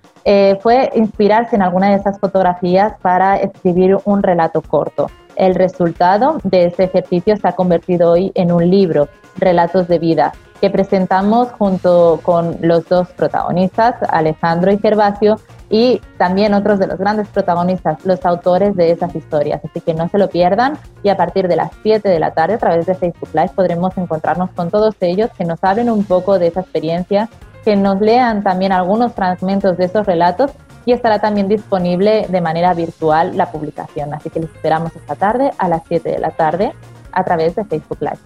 fue 0.60 0.90
inspirarse 0.94 1.56
en 1.56 1.62
alguna 1.62 1.88
de 1.88 1.94
esas 1.94 2.20
fotografías 2.20 2.92
para 3.00 3.36
escribir 3.36 3.96
un 4.04 4.22
relato 4.22 4.60
corto. 4.60 5.06
El 5.38 5.54
resultado 5.54 6.40
de 6.42 6.66
ese 6.66 6.84
ejercicio 6.84 7.36
se 7.36 7.46
ha 7.46 7.52
convertido 7.52 8.10
hoy 8.10 8.32
en 8.34 8.50
un 8.50 8.68
libro, 8.68 9.08
Relatos 9.36 9.86
de 9.86 10.00
Vida, 10.00 10.32
que 10.60 10.68
presentamos 10.68 11.52
junto 11.52 12.18
con 12.24 12.56
los 12.60 12.88
dos 12.88 13.08
protagonistas, 13.10 13.94
Alejandro 14.08 14.72
y 14.72 14.78
Gervasio, 14.78 15.38
y 15.70 16.00
también 16.16 16.54
otros 16.54 16.80
de 16.80 16.88
los 16.88 16.98
grandes 16.98 17.28
protagonistas, 17.28 18.04
los 18.04 18.26
autores 18.26 18.74
de 18.74 18.90
esas 18.90 19.14
historias. 19.14 19.60
Así 19.64 19.80
que 19.80 19.94
no 19.94 20.08
se 20.08 20.18
lo 20.18 20.28
pierdan 20.28 20.76
y 21.04 21.08
a 21.08 21.16
partir 21.16 21.46
de 21.46 21.54
las 21.54 21.70
7 21.84 22.08
de 22.08 22.18
la 22.18 22.32
tarde 22.32 22.54
a 22.54 22.58
través 22.58 22.86
de 22.86 22.96
Facebook 22.96 23.28
Live 23.32 23.52
podremos 23.54 23.96
encontrarnos 23.96 24.50
con 24.50 24.70
todos 24.70 24.96
ellos 25.00 25.30
que 25.38 25.44
nos 25.44 25.62
hablen 25.62 25.88
un 25.88 26.02
poco 26.02 26.40
de 26.40 26.48
esa 26.48 26.62
experiencia, 26.62 27.28
que 27.64 27.76
nos 27.76 28.00
lean 28.00 28.42
también 28.42 28.72
algunos 28.72 29.12
fragmentos 29.12 29.76
de 29.76 29.84
esos 29.84 30.04
relatos 30.04 30.50
y 30.88 30.92
estará 30.92 31.18
también 31.18 31.48
disponible 31.48 32.24
de 32.30 32.40
manera 32.40 32.72
virtual 32.72 33.36
la 33.36 33.52
publicación. 33.52 34.14
Así 34.14 34.30
que 34.30 34.40
les 34.40 34.48
esperamos 34.48 34.90
esta 34.96 35.16
tarde 35.16 35.50
a 35.58 35.68
las 35.68 35.82
7 35.86 36.08
de 36.08 36.18
la 36.18 36.30
tarde 36.30 36.72
a 37.12 37.24
través 37.24 37.54
de 37.56 37.66
Facebook 37.66 37.98
Live. 38.00 38.16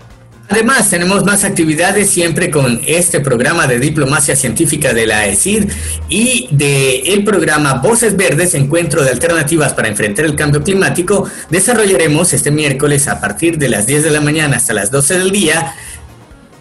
Además, 0.48 0.88
tenemos 0.88 1.24
más 1.24 1.42
actividades 1.42 2.10
siempre 2.10 2.52
con 2.52 2.80
este 2.86 3.18
programa 3.18 3.66
de 3.66 3.80
diplomacia 3.80 4.36
científica 4.36 4.92
de 4.92 5.08
la 5.08 5.26
ESID 5.26 5.72
y 6.08 6.46
del 6.52 7.02
el 7.04 7.24
programa 7.24 7.74
Voces 7.74 8.16
Verdes, 8.16 8.54
Encuentro 8.54 9.02
de 9.02 9.10
Alternativas 9.10 9.74
para 9.74 9.88
Enfrentar 9.88 10.24
el 10.24 10.36
Cambio 10.36 10.62
Climático. 10.62 11.28
Desarrollaremos 11.50 12.32
este 12.32 12.52
miércoles 12.52 13.08
a 13.08 13.20
partir 13.20 13.58
de 13.58 13.70
las 13.70 13.88
10 13.88 14.04
de 14.04 14.10
la 14.10 14.20
mañana 14.20 14.58
hasta 14.58 14.72
las 14.72 14.92
12 14.92 15.18
del 15.18 15.32
día 15.32 15.74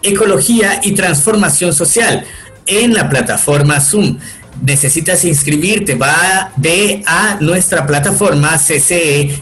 Ecología 0.02 0.80
y 0.82 0.96
Transformación 0.96 1.72
Social 1.72 2.24
en 2.66 2.92
la 2.92 3.08
plataforma 3.08 3.80
Zoom 3.80 4.18
necesitas 4.60 5.24
inscribirte, 5.24 5.94
va 5.94 6.52
ve 6.56 7.02
a 7.06 7.38
nuestra 7.40 7.86
plataforma 7.86 8.58
ccesv.org 8.58 9.40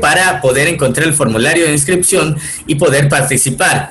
para 0.00 0.40
poder 0.40 0.68
encontrar 0.68 1.06
el 1.06 1.14
formulario 1.14 1.64
de 1.64 1.72
inscripción 1.72 2.36
y 2.66 2.76
poder 2.76 3.08
participar. 3.08 3.90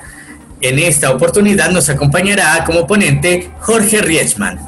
En 0.61 0.79
esta 0.79 1.11
oportunidad 1.11 1.71
nos 1.71 1.89
acompañará 1.89 2.63
como 2.65 2.85
ponente 2.85 3.49
Jorge 3.59 4.01
Riechman. 4.01 4.59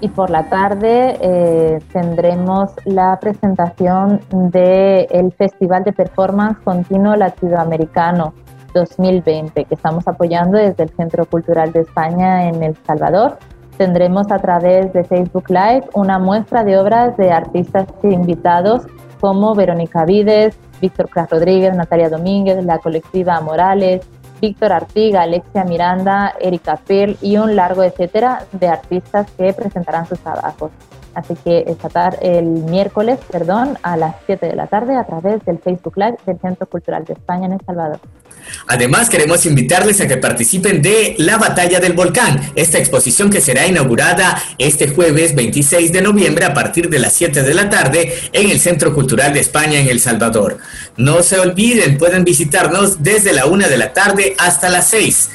Y 0.00 0.08
por 0.08 0.30
la 0.30 0.48
tarde 0.48 1.16
eh, 1.20 1.78
tendremos 1.92 2.72
la 2.84 3.20
presentación 3.20 4.20
del 4.30 5.32
Festival 5.38 5.84
de 5.84 5.92
Performance 5.92 6.58
Continuo 6.64 7.14
Latinoamericano 7.14 8.34
2020 8.74 9.64
que 9.64 9.74
estamos 9.74 10.08
apoyando 10.08 10.58
desde 10.58 10.82
el 10.82 10.90
Centro 10.90 11.24
Cultural 11.26 11.72
de 11.72 11.82
España 11.82 12.48
en 12.48 12.62
El 12.62 12.76
Salvador 12.84 13.38
tendremos 13.76 14.30
a 14.30 14.38
través 14.38 14.92
de 14.92 15.04
Facebook 15.04 15.44
Live 15.48 15.84
una 15.94 16.18
muestra 16.18 16.64
de 16.64 16.78
obras 16.78 17.16
de 17.16 17.30
artistas 17.30 17.86
invitados 18.02 18.86
como 19.20 19.54
Verónica 19.54 20.04
Vides, 20.04 20.56
Víctor 20.80 21.08
Cras 21.08 21.30
Rodríguez, 21.30 21.74
Natalia 21.74 22.10
Domínguez, 22.10 22.64
la 22.64 22.78
colectiva 22.78 23.40
Morales, 23.40 24.02
Víctor 24.40 24.72
Artiga, 24.72 25.22
Alexia 25.22 25.64
Miranda, 25.64 26.34
Erika 26.40 26.76
Pearl 26.76 27.16
y 27.22 27.36
un 27.36 27.54
largo 27.54 27.84
etcétera 27.84 28.44
de 28.52 28.66
artistas 28.66 29.30
que 29.38 29.52
presentarán 29.52 30.06
sus 30.06 30.18
trabajos. 30.18 30.72
Así 31.14 31.34
que 31.44 31.64
esta 31.66 31.88
tarde, 31.88 32.38
el 32.38 32.44
miércoles, 32.44 33.18
perdón, 33.30 33.78
a 33.82 33.96
las 33.96 34.16
7 34.26 34.46
de 34.46 34.56
la 34.56 34.66
tarde 34.66 34.96
a 34.96 35.04
través 35.04 35.44
del 35.44 35.58
Facebook 35.58 35.94
Live 35.96 36.16
del 36.26 36.38
Centro 36.40 36.66
Cultural 36.66 37.04
de 37.04 37.12
España 37.12 37.46
en 37.46 37.52
El 37.52 37.60
Salvador. 37.64 38.00
Además, 38.66 39.08
queremos 39.08 39.46
invitarles 39.46 40.00
a 40.00 40.08
que 40.08 40.16
participen 40.16 40.82
de 40.82 41.14
La 41.18 41.36
Batalla 41.36 41.80
del 41.80 41.92
Volcán, 41.92 42.40
esta 42.54 42.78
exposición 42.78 43.30
que 43.30 43.40
será 43.40 43.66
inaugurada 43.66 44.40
este 44.58 44.88
jueves 44.88 45.34
26 45.34 45.92
de 45.92 46.02
noviembre 46.02 46.44
a 46.44 46.54
partir 46.54 46.88
de 46.88 46.98
las 46.98 47.12
7 47.12 47.42
de 47.42 47.54
la 47.54 47.70
tarde 47.70 48.12
en 48.32 48.50
el 48.50 48.60
Centro 48.60 48.94
Cultural 48.94 49.32
de 49.32 49.40
España 49.40 49.78
en 49.78 49.88
El 49.88 50.00
Salvador. 50.00 50.58
No 50.96 51.22
se 51.22 51.38
olviden, 51.38 51.98
pueden 51.98 52.24
visitarnos 52.24 53.02
desde 53.02 53.32
la 53.32 53.46
1 53.46 53.68
de 53.68 53.76
la 53.76 53.92
tarde 53.92 54.34
hasta 54.38 54.68
las 54.68 54.88
6 54.88 55.30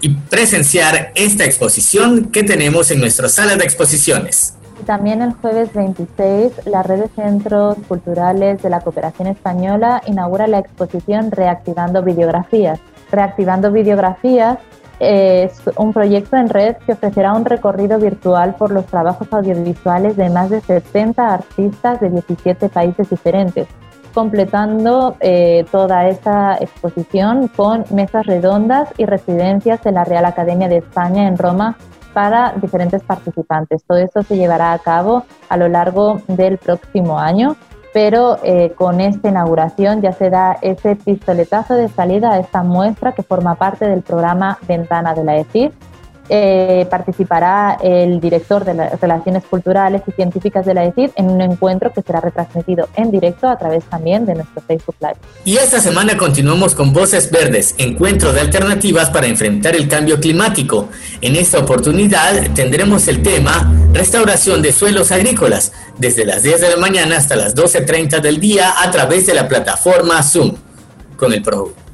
y 0.00 0.10
presenciar 0.10 1.12
esta 1.14 1.44
exposición 1.44 2.26
que 2.30 2.44
tenemos 2.44 2.90
en 2.90 3.00
nuestra 3.00 3.28
sala 3.28 3.56
de 3.56 3.64
exposiciones. 3.64 4.54
También 4.86 5.22
el 5.22 5.34
jueves 5.34 5.72
26, 5.74 6.66
la 6.66 6.82
Red 6.82 7.00
de 7.02 7.08
Centros 7.08 7.76
Culturales 7.86 8.62
de 8.62 8.70
la 8.70 8.80
Cooperación 8.80 9.28
Española 9.28 10.02
inaugura 10.06 10.46
la 10.46 10.58
exposición 10.58 11.30
Reactivando 11.30 12.02
Videografías. 12.02 12.80
Reactivando 13.10 13.70
Videografías 13.70 14.58
es 14.98 15.62
un 15.76 15.92
proyecto 15.92 16.36
en 16.36 16.48
red 16.48 16.76
que 16.86 16.92
ofrecerá 16.92 17.34
un 17.34 17.44
recorrido 17.44 17.98
virtual 17.98 18.54
por 18.56 18.70
los 18.70 18.86
trabajos 18.86 19.28
audiovisuales 19.30 20.16
de 20.16 20.28
más 20.30 20.50
de 20.50 20.60
70 20.60 21.34
artistas 21.34 22.00
de 22.00 22.10
17 22.10 22.68
países 22.68 23.08
diferentes, 23.08 23.68
completando 24.12 25.16
eh, 25.20 25.64
toda 25.70 26.08
esta 26.08 26.56
exposición 26.60 27.48
con 27.48 27.84
mesas 27.90 28.26
redondas 28.26 28.88
y 28.96 29.06
residencias 29.06 29.84
en 29.86 29.94
la 29.94 30.04
Real 30.04 30.24
Academia 30.24 30.68
de 30.68 30.78
España 30.78 31.28
en 31.28 31.38
Roma 31.38 31.76
para 32.12 32.52
diferentes 32.56 33.02
participantes. 33.02 33.84
Todo 33.84 33.98
esto 33.98 34.22
se 34.22 34.36
llevará 34.36 34.72
a 34.72 34.78
cabo 34.78 35.24
a 35.48 35.56
lo 35.56 35.68
largo 35.68 36.20
del 36.28 36.58
próximo 36.58 37.18
año, 37.18 37.56
pero 37.92 38.38
eh, 38.42 38.72
con 38.76 39.00
esta 39.00 39.28
inauguración 39.28 40.02
ya 40.02 40.12
se 40.12 40.30
da 40.30 40.58
ese 40.62 40.96
pistoletazo 40.96 41.74
de 41.74 41.88
salida 41.88 42.32
a 42.32 42.38
esta 42.38 42.62
muestra 42.62 43.12
que 43.12 43.22
forma 43.22 43.54
parte 43.54 43.86
del 43.86 44.02
programa 44.02 44.58
Ventana 44.66 45.14
de 45.14 45.24
la 45.24 45.36
EFID 45.36 45.72
eh, 46.28 46.86
participará 46.90 47.78
el 47.82 48.20
director 48.20 48.64
de 48.64 48.74
las 48.74 49.00
Relaciones 49.00 49.44
Culturales 49.44 50.02
y 50.06 50.12
Científicas 50.12 50.66
de 50.66 50.74
la 50.74 50.84
ECID 50.84 51.10
en 51.16 51.30
un 51.30 51.40
encuentro 51.40 51.92
que 51.92 52.02
será 52.02 52.20
retransmitido 52.20 52.88
en 52.96 53.10
directo 53.10 53.48
a 53.48 53.56
través 53.56 53.84
también 53.84 54.26
de 54.26 54.34
nuestro 54.34 54.62
Facebook 54.62 54.96
Live. 55.00 55.16
Y 55.44 55.56
esta 55.56 55.80
semana 55.80 56.16
continuamos 56.16 56.74
con 56.74 56.92
Voces 56.92 57.30
Verdes, 57.30 57.74
encuentro 57.78 58.32
de 58.32 58.40
alternativas 58.40 59.10
para 59.10 59.26
enfrentar 59.26 59.74
el 59.74 59.88
cambio 59.88 60.20
climático. 60.20 60.88
En 61.20 61.36
esta 61.36 61.58
oportunidad 61.58 62.34
tendremos 62.54 63.08
el 63.08 63.22
tema 63.22 63.72
restauración 63.92 64.62
de 64.62 64.72
suelos 64.72 65.10
agrícolas, 65.12 65.72
desde 65.98 66.24
las 66.24 66.42
10 66.42 66.60
de 66.60 66.70
la 66.70 66.76
mañana 66.76 67.16
hasta 67.16 67.36
las 67.36 67.54
12.30 67.54 68.20
del 68.20 68.38
día 68.38 68.74
a 68.82 68.90
través 68.90 69.26
de 69.26 69.34
la 69.34 69.48
plataforma 69.48 70.22
Zoom, 70.22 70.54
con 71.16 71.32
el 71.32 71.42
pro 71.42 71.87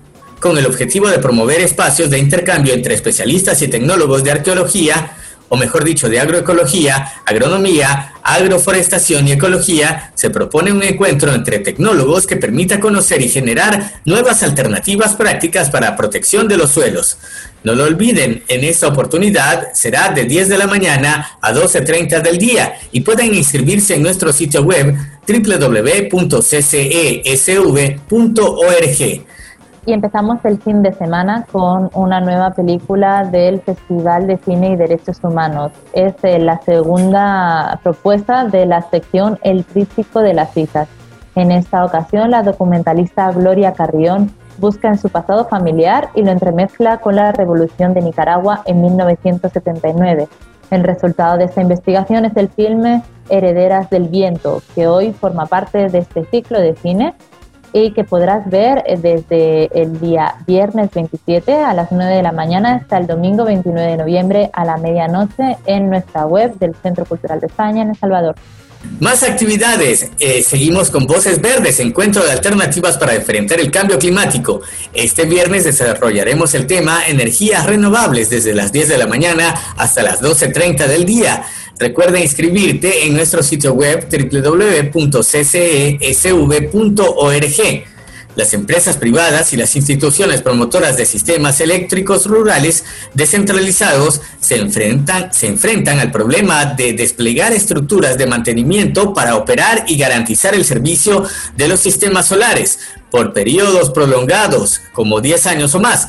con 0.45 0.59
el 0.59 0.67
objetivo 0.67 1.09
de 1.09 1.21
promover 1.21 1.63
espacios 1.63 2.11
de 2.11 2.19
intercambio 2.19 2.75
entre 2.75 2.95
especialistas 2.95 3.63
y 3.63 3.69
tecnólogos 3.69 4.23
de 4.23 4.31
arqueología, 4.31 5.13
o 5.49 5.57
mejor 5.57 5.85
dicho, 5.85 6.11
de 6.11 6.21
agroecología, 6.21 7.15
agronomía, 7.25 8.13
agroforestación 8.23 9.27
y 9.27 9.33
ecología, 9.33 10.13
se 10.15 10.29
propone 10.29 10.71
un 10.71 10.83
encuentro 10.83 11.33
entre 11.33 11.61
tecnólogos 11.61 12.27
que 12.27 12.37
permita 12.37 12.79
conocer 12.79 13.23
y 13.23 13.31
generar 13.31 14.03
nuevas 14.05 14.43
alternativas 14.43 15.15
prácticas 15.15 15.71
para 15.71 15.97
protección 15.97 16.47
de 16.47 16.59
los 16.59 16.73
suelos. 16.73 17.17
No 17.63 17.75
lo 17.75 17.85
olviden, 17.85 18.45
en 18.49 18.65
esta 18.65 18.89
oportunidad 18.89 19.73
será 19.73 20.11
de 20.11 20.27
10 20.27 20.51
de 20.51 20.59
la 20.59 20.67
mañana 20.67 21.39
a 21.41 21.55
12.30 21.55 22.21
del 22.21 22.37
día 22.37 22.75
y 22.93 23.01
pueden 23.01 23.35
inscribirse 23.35 23.95
en 23.95 24.03
nuestro 24.03 24.31
sitio 24.31 24.61
web 24.61 24.95
www.ccesv.org. 25.27 26.15
Y 29.87 29.93
empezamos 29.93 30.43
el 30.45 30.59
fin 30.63 30.83
de 30.83 30.95
semana 30.95 31.45
con 31.53 31.91
una 31.93 32.19
nueva 32.21 32.53
película 32.53 33.25
del 33.25 33.61
Festival 33.61 34.27
de 34.27 34.39
Cine 34.39 34.71
y 34.71 34.77
Derechos 34.77 35.23
Humanos. 35.23 35.73
Es 35.93 36.15
eh, 36.23 36.39
la 36.39 36.59
segunda 36.63 37.79
propuesta 37.83 38.47
de 38.47 38.65
la 38.65 38.81
sección 38.81 39.39
El 39.43 39.63
Tríptico 39.67 40.21
de 40.21 40.33
las 40.33 40.57
Hijas. 40.57 40.89
En 41.35 41.53
esta 41.53 41.85
ocasión, 41.85 42.31
la 42.31 42.43
documentalista 42.43 43.31
Gloria 43.33 43.75
Carrión 43.75 44.31
busca 44.57 44.89
en 44.89 44.97
su 44.97 45.11
pasado 45.11 45.45
familiar 45.49 46.09
y 46.15 46.23
lo 46.23 46.31
entremezcla 46.31 46.99
con 46.99 47.17
la 47.17 47.33
revolución 47.33 47.93
de 47.93 48.01
Nicaragua 48.01 48.63
en 48.65 48.81
1979. 48.81 50.29
El 50.71 50.83
resultado 50.83 51.37
de 51.37 51.45
esta 51.45 51.61
investigación 51.61 52.25
es 52.25 52.35
el 52.37 52.49
filme 52.49 53.03
Herederas 53.29 53.91
del 53.91 54.09
Viento, 54.09 54.63
que 54.75 54.87
hoy 54.87 55.13
forma 55.13 55.45
parte 55.45 55.89
de 55.89 55.99
este 55.99 56.25
ciclo 56.25 56.59
de 56.59 56.75
cine 56.75 57.15
y 57.75 57.91
que 57.91 58.05
podrás 58.05 58.49
ver 58.49 58.85
eh, 58.87 58.97
desde 58.97 59.69
el 59.79 60.01
día 60.01 60.37
viernes 60.47 60.91
27 60.95 61.53
a 61.53 61.75
las 61.75 61.91
9 61.91 62.15
de 62.15 62.23
la 62.23 62.31
mañana 62.31 62.77
hasta 62.77 62.97
el 62.99 63.09
domingo 63.09 63.45
29 63.45 63.91
de 63.91 63.97
noviembre 63.97 64.51
a 64.53 64.65
la 64.65 64.77
medianoche 64.77 65.59
en 65.67 65.91
nuestra 65.91 66.25
web 66.25 66.57
del 66.59 66.75
Centro 66.77 67.05
Cultural 67.05 67.41
de 67.41 67.49
España 67.49 67.83
en 67.83 67.91
El 67.91 67.97
Salvador. 67.97 68.37
Más 69.01 69.25
actividades. 69.25 70.11
Eh, 70.21 70.43
seguimos 70.43 70.91
con 70.91 71.07
Voces 71.07 71.41
Verdes, 71.41 71.81
encuentro 71.81 72.23
de 72.23 72.31
alternativas 72.31 72.97
para 72.97 73.15
enfrentar 73.15 73.59
el 73.59 73.71
cambio 73.71 73.99
climático. 73.99 74.61
Este 74.93 75.25
viernes 75.25 75.65
desarrollaremos 75.65 76.55
el 76.55 76.67
tema 76.67 77.07
energías 77.09 77.67
renovables 77.67 78.31
desde 78.31 78.55
las 78.55 78.71
10 78.71 78.91
de 78.91 78.99
la 78.99 79.07
mañana 79.07 79.55
hasta 79.77 80.03
las 80.03 80.23
12.30 80.23 80.87
del 80.87 81.05
día. 81.05 81.45
Recuerda 81.79 82.21
inscribirte 82.21 83.07
en 83.07 83.15
nuestro 83.15 83.43
sitio 83.43 83.73
web 83.73 84.07
www.ccesv.org. 84.09 84.95
Las 88.37 88.53
empresas 88.53 88.97
privadas 88.97 89.53
y 89.53 89.57
las 89.57 89.77
instituciones 89.77 90.43
promotoras 90.43 90.97
de 90.97 91.07
sistemas 91.07 91.61
eléctricos 91.61 92.27
rurales 92.27 92.85
descentralizados 93.15 94.21
se 94.41 94.57
enfrentan, 94.57 95.33
se 95.33 95.47
enfrentan 95.47 96.01
al 96.01 96.11
problema 96.11 96.65
de 96.65 96.95
desplegar 96.95 97.53
estructuras 97.53 98.19
de 98.19 98.27
mantenimiento 98.27 99.15
para 99.15 99.37
operar 99.37 99.85
y 99.87 99.97
garantizar 99.97 100.55
el 100.55 100.65
servicio 100.65 101.25
de 101.57 101.69
los 101.69 101.81
sistemas 101.81 102.27
solares 102.27 102.81
por 103.11 103.33
periodos 103.33 103.91
prolongados, 103.91 104.81
como 104.93 105.21
10 105.21 105.47
años 105.47 105.75
o 105.77 105.81
más 105.81 106.09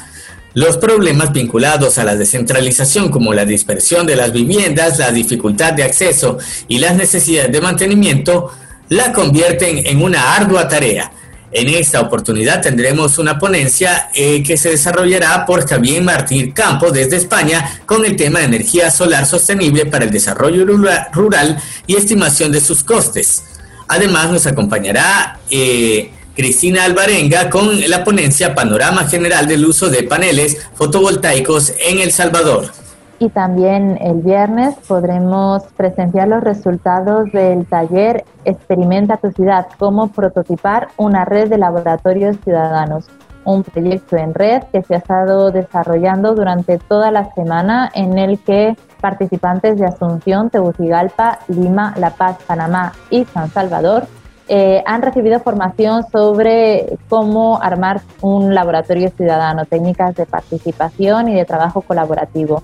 los 0.56 0.78
problemas 0.78 1.32
vinculados 1.34 1.98
a 1.98 2.06
la 2.06 2.16
descentralización 2.16 3.10
como 3.10 3.34
la 3.34 3.46
dispersión 3.46 4.08
de 4.08 4.16
las 4.16 4.32
viviendas, 4.32 4.98
la 4.98 5.12
dificultad 5.12 5.74
de 5.74 5.84
acceso 5.84 6.38
y 6.70 6.80
las 6.80 6.96
necesidades 6.96 7.52
de 7.52 7.62
mantenimiento 7.62 8.52
la 8.90 9.12
convierten 9.12 9.86
en 9.86 10.02
una 10.02 10.36
ardua 10.36 10.68
tarea. 10.68 11.12
En 11.52 11.70
esta 11.70 12.02
oportunidad 12.02 12.62
tendremos 12.62 13.18
una 13.18 13.38
ponencia 13.38 14.10
eh, 14.16 14.42
que 14.44 14.58
se 14.58 14.70
desarrollará 14.70 15.46
por 15.46 15.68
Javier 15.68 16.02
Martín 16.02 16.52
Campo 16.52 16.90
desde 16.90 17.18
España 17.18 17.82
con 17.86 18.06
el 18.06 18.16
tema 18.16 18.40
de 18.40 18.46
energía 18.46 18.90
solar 18.92 19.26
sostenible 19.26 19.86
para 19.86 20.06
el 20.06 20.12
desarrollo 20.12 20.66
rural 21.14 21.62
y 21.86 21.96
estimación 21.96 22.52
de 22.54 22.62
sus 22.62 22.84
costes. 22.84 23.44
Además 23.90 24.32
nos 24.32 24.48
acompañará 24.48 25.40
eh, 25.50 26.12
Cristina 26.36 26.84
Alvarenga 26.84 27.50
con 27.50 27.80
la 27.90 28.04
ponencia 28.04 28.54
Panorama 28.54 29.06
General 29.06 29.48
del 29.48 29.66
Uso 29.66 29.90
de 29.90 30.04
Paneles 30.04 30.68
Fotovoltaicos 30.74 31.74
en 31.88 32.00
El 32.00 32.12
Salvador. 32.12 32.66
Y 33.20 33.30
también 33.30 33.98
el 34.02 34.22
viernes 34.22 34.76
podremos 34.86 35.64
presenciar 35.78 36.28
los 36.28 36.44
resultados 36.44 37.32
del 37.32 37.66
taller 37.66 38.26
Experimenta 38.44 39.16
tu 39.18 39.32
ciudad, 39.32 39.68
cómo 39.80 40.12
prototipar 40.12 40.90
una 40.98 41.24
red 41.24 41.50
de 41.50 41.58
laboratorios 41.58 42.36
ciudadanos, 42.44 43.06
un 43.46 43.64
proyecto 43.64 44.18
en 44.18 44.34
red 44.34 44.64
que 44.74 44.84
se 44.84 44.96
ha 44.96 44.98
estado 44.98 45.52
desarrollando 45.52 46.36
durante 46.36 46.78
toda 46.78 47.12
la 47.12 47.34
semana 47.34 47.90
en 47.96 48.18
el 48.18 48.40
que 48.40 48.76
participantes 49.00 49.78
de 49.78 49.86
Asunción, 49.86 50.50
Tegucigalpa, 50.50 51.40
Lima, 51.48 51.94
La 51.98 52.10
Paz, 52.10 52.38
Panamá 52.46 52.92
y 53.10 53.24
San 53.26 53.50
Salvador 53.50 54.08
eh, 54.48 54.84
han 54.86 55.02
recibido 55.02 55.40
formación 55.40 56.04
sobre 56.12 56.98
cómo 57.10 57.60
armar 57.62 58.02
un 58.22 58.54
laboratorio 58.54 59.10
ciudadano, 59.10 59.66
técnicas 59.66 60.16
de 60.16 60.26
participación 60.26 61.30
y 61.30 61.36
de 61.36 61.46
trabajo 61.46 61.82
colaborativo. 61.82 62.64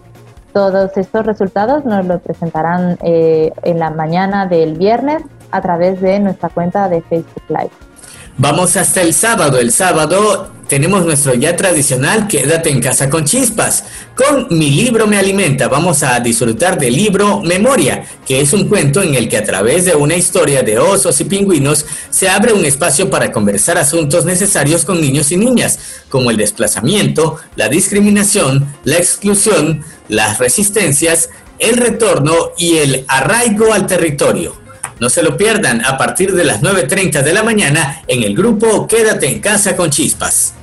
Todos 0.53 0.95
estos 0.97 1.25
resultados 1.25 1.85
nos 1.85 2.05
los 2.05 2.21
presentarán 2.21 2.97
eh, 3.01 3.51
en 3.63 3.79
la 3.79 3.89
mañana 3.89 4.45
del 4.45 4.77
viernes 4.77 5.23
a 5.49 5.61
través 5.61 6.01
de 6.01 6.19
nuestra 6.19 6.49
cuenta 6.49 6.89
de 6.89 7.01
Facebook 7.01 7.43
Live. 7.49 7.90
Vamos 8.37 8.77
hasta 8.77 9.01
el 9.01 9.13
sábado. 9.13 9.59
El 9.59 9.71
sábado 9.71 10.51
tenemos 10.67 11.05
nuestro 11.05 11.33
ya 11.33 11.55
tradicional 11.55 12.27
Quédate 12.27 12.69
en 12.69 12.79
casa 12.79 13.09
con 13.09 13.25
chispas. 13.25 13.83
Con 14.15 14.47
Mi 14.49 14.69
libro 14.69 15.05
me 15.05 15.17
alimenta 15.17 15.67
vamos 15.67 16.01
a 16.01 16.19
disfrutar 16.21 16.79
del 16.79 16.95
libro 16.95 17.41
Memoria, 17.41 18.05
que 18.25 18.39
es 18.39 18.53
un 18.53 18.69
cuento 18.69 19.03
en 19.03 19.15
el 19.15 19.27
que 19.27 19.37
a 19.37 19.43
través 19.43 19.85
de 19.85 19.95
una 19.95 20.15
historia 20.15 20.63
de 20.63 20.79
osos 20.79 21.19
y 21.19 21.25
pingüinos 21.25 21.85
se 22.09 22.29
abre 22.29 22.53
un 22.53 22.63
espacio 22.63 23.09
para 23.09 23.31
conversar 23.31 23.77
asuntos 23.77 24.23
necesarios 24.23 24.85
con 24.85 25.01
niños 25.01 25.31
y 25.31 25.37
niñas, 25.37 25.79
como 26.09 26.31
el 26.31 26.37
desplazamiento, 26.37 27.37
la 27.57 27.67
discriminación, 27.67 28.73
la 28.85 28.97
exclusión, 28.97 29.83
las 30.07 30.39
resistencias, 30.39 31.29
el 31.59 31.77
retorno 31.77 32.51
y 32.57 32.77
el 32.77 33.05
arraigo 33.07 33.73
al 33.73 33.87
territorio. 33.87 34.60
No 35.01 35.09
se 35.09 35.23
lo 35.23 35.35
pierdan 35.35 35.83
a 35.83 35.97
partir 35.97 36.31
de 36.35 36.43
las 36.43 36.61
9.30 36.61 37.23
de 37.23 37.33
la 37.33 37.41
mañana 37.41 38.03
en 38.05 38.21
el 38.21 38.35
grupo 38.35 38.85
Quédate 38.85 39.31
en 39.31 39.41
casa 39.41 39.75
con 39.75 39.89
chispas. 39.89 40.53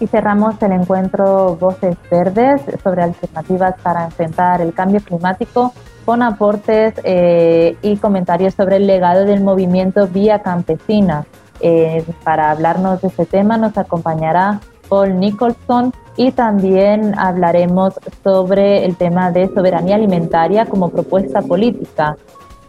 Y 0.00 0.06
cerramos 0.06 0.60
el 0.60 0.72
encuentro 0.72 1.56
Voces 1.56 1.96
Verdes 2.10 2.60
sobre 2.82 3.04
alternativas 3.04 3.74
para 3.82 4.04
enfrentar 4.04 4.60
el 4.60 4.74
cambio 4.74 5.00
climático 5.00 5.72
con 6.04 6.22
aportes 6.22 6.92
eh, 7.04 7.78
y 7.80 7.96
comentarios 7.96 8.52
sobre 8.52 8.76
el 8.76 8.86
legado 8.86 9.24
del 9.24 9.40
movimiento 9.40 10.08
Vía 10.08 10.42
Campesina. 10.42 11.24
Eh, 11.60 12.04
para 12.22 12.50
hablarnos 12.50 13.00
de 13.00 13.08
este 13.08 13.24
tema 13.24 13.56
nos 13.56 13.78
acompañará 13.78 14.60
Paul 14.90 15.18
Nicholson 15.18 15.94
y 16.18 16.32
también 16.32 17.18
hablaremos 17.18 17.94
sobre 18.22 18.84
el 18.84 18.96
tema 18.96 19.30
de 19.30 19.48
soberanía 19.54 19.94
alimentaria 19.94 20.66
como 20.66 20.90
propuesta 20.90 21.40
política 21.40 22.18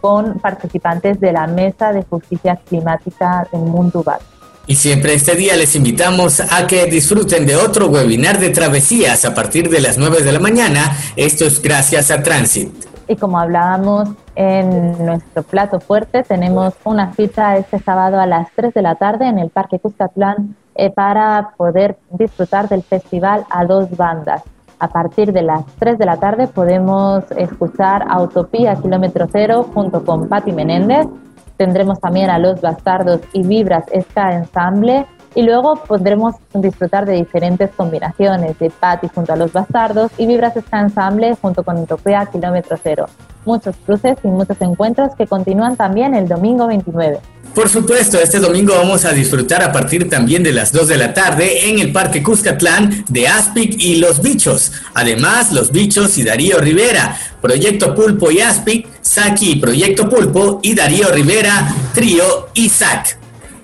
con 0.00 0.38
participantes 0.38 1.20
de 1.20 1.32
la 1.32 1.46
Mesa 1.46 1.92
de 1.92 2.02
Justicia 2.02 2.56
Climática 2.68 3.46
del 3.52 3.62
Mundo 3.62 4.04
Y 4.66 4.74
siempre 4.74 5.14
este 5.14 5.34
día 5.34 5.56
les 5.56 5.74
invitamos 5.76 6.40
a 6.40 6.66
que 6.66 6.86
disfruten 6.86 7.46
de 7.46 7.56
otro 7.56 7.86
webinar 7.88 8.38
de 8.38 8.50
travesías 8.50 9.24
a 9.24 9.34
partir 9.34 9.68
de 9.70 9.80
las 9.80 9.98
9 9.98 10.22
de 10.22 10.32
la 10.32 10.40
mañana. 10.40 10.96
Esto 11.16 11.44
es 11.44 11.60
gracias 11.60 12.10
a 12.10 12.22
Transit. 12.22 12.96
Y 13.08 13.16
como 13.16 13.38
hablábamos 13.38 14.08
en 14.34 15.04
nuestro 15.04 15.42
plato 15.44 15.80
fuerte, 15.80 16.24
tenemos 16.24 16.74
una 16.84 17.14
cita 17.14 17.56
este 17.56 17.78
sábado 17.78 18.18
a 18.18 18.26
las 18.26 18.48
3 18.56 18.74
de 18.74 18.82
la 18.82 18.96
tarde 18.96 19.28
en 19.28 19.38
el 19.38 19.50
Parque 19.50 19.78
Cuscatlán 19.78 20.56
eh, 20.74 20.90
para 20.90 21.54
poder 21.56 21.98
disfrutar 22.10 22.68
del 22.68 22.82
festival 22.82 23.44
a 23.48 23.64
dos 23.64 23.96
bandas. 23.96 24.42
A 24.78 24.88
partir 24.88 25.32
de 25.32 25.42
las 25.42 25.64
3 25.78 25.98
de 25.98 26.04
la 26.04 26.18
tarde 26.18 26.48
podemos 26.48 27.24
escuchar 27.32 28.04
Autopía 28.08 28.76
Kilómetro 28.76 29.26
Cero 29.32 29.66
junto 29.72 30.04
con 30.04 30.28
Patti 30.28 30.52
Menéndez. 30.52 31.06
Tendremos 31.56 31.98
también 31.98 32.28
a 32.28 32.38
Los 32.38 32.60
Bastardos 32.60 33.20
y 33.32 33.42
Vibras 33.42 33.86
Ska 33.86 34.36
Ensamble. 34.36 35.06
Y 35.36 35.42
luego 35.42 35.84
podremos 35.86 36.34
disfrutar 36.54 37.04
de 37.04 37.12
diferentes 37.12 37.70
combinaciones 37.76 38.58
de 38.58 38.70
Patti 38.70 39.08
junto 39.14 39.34
a 39.34 39.36
Los 39.36 39.52
Bastardos 39.52 40.10
y 40.16 40.26
Vibras 40.26 40.54
Ska 40.58 40.80
Ensamble 40.80 41.36
junto 41.40 41.62
con 41.62 41.76
Utopía 41.76 42.24
Kilómetro 42.32 42.78
Cero. 42.82 43.06
Muchos 43.44 43.76
cruces 43.84 44.16
y 44.24 44.28
muchos 44.28 44.56
encuentros 44.62 45.14
que 45.14 45.26
continúan 45.26 45.76
también 45.76 46.14
el 46.14 46.26
domingo 46.26 46.66
29. 46.66 47.20
Por 47.54 47.68
supuesto, 47.68 48.18
este 48.18 48.38
domingo 48.38 48.74
vamos 48.76 49.04
a 49.04 49.12
disfrutar 49.12 49.62
a 49.62 49.72
partir 49.72 50.08
también 50.08 50.42
de 50.42 50.52
las 50.52 50.72
2 50.72 50.88
de 50.88 50.96
la 50.96 51.12
tarde 51.12 51.68
en 51.68 51.80
el 51.80 51.92
Parque 51.92 52.22
Cuscatlán 52.22 53.04
de 53.08 53.28
Aspic 53.28 53.76
y 53.78 53.96
Los 53.96 54.22
Bichos. 54.22 54.72
Además, 54.94 55.52
Los 55.52 55.70
Bichos 55.70 56.16
y 56.16 56.24
Darío 56.24 56.58
Rivera, 56.58 57.14
Proyecto 57.42 57.94
Pulpo 57.94 58.30
y 58.30 58.40
Aspic, 58.40 58.88
Saki 59.02 59.52
y 59.52 59.56
Proyecto 59.56 60.08
Pulpo 60.08 60.60
y 60.62 60.74
Darío 60.74 61.10
Rivera, 61.10 61.74
Trío 61.94 62.48
y 62.54 62.70
SAC. 62.70 63.15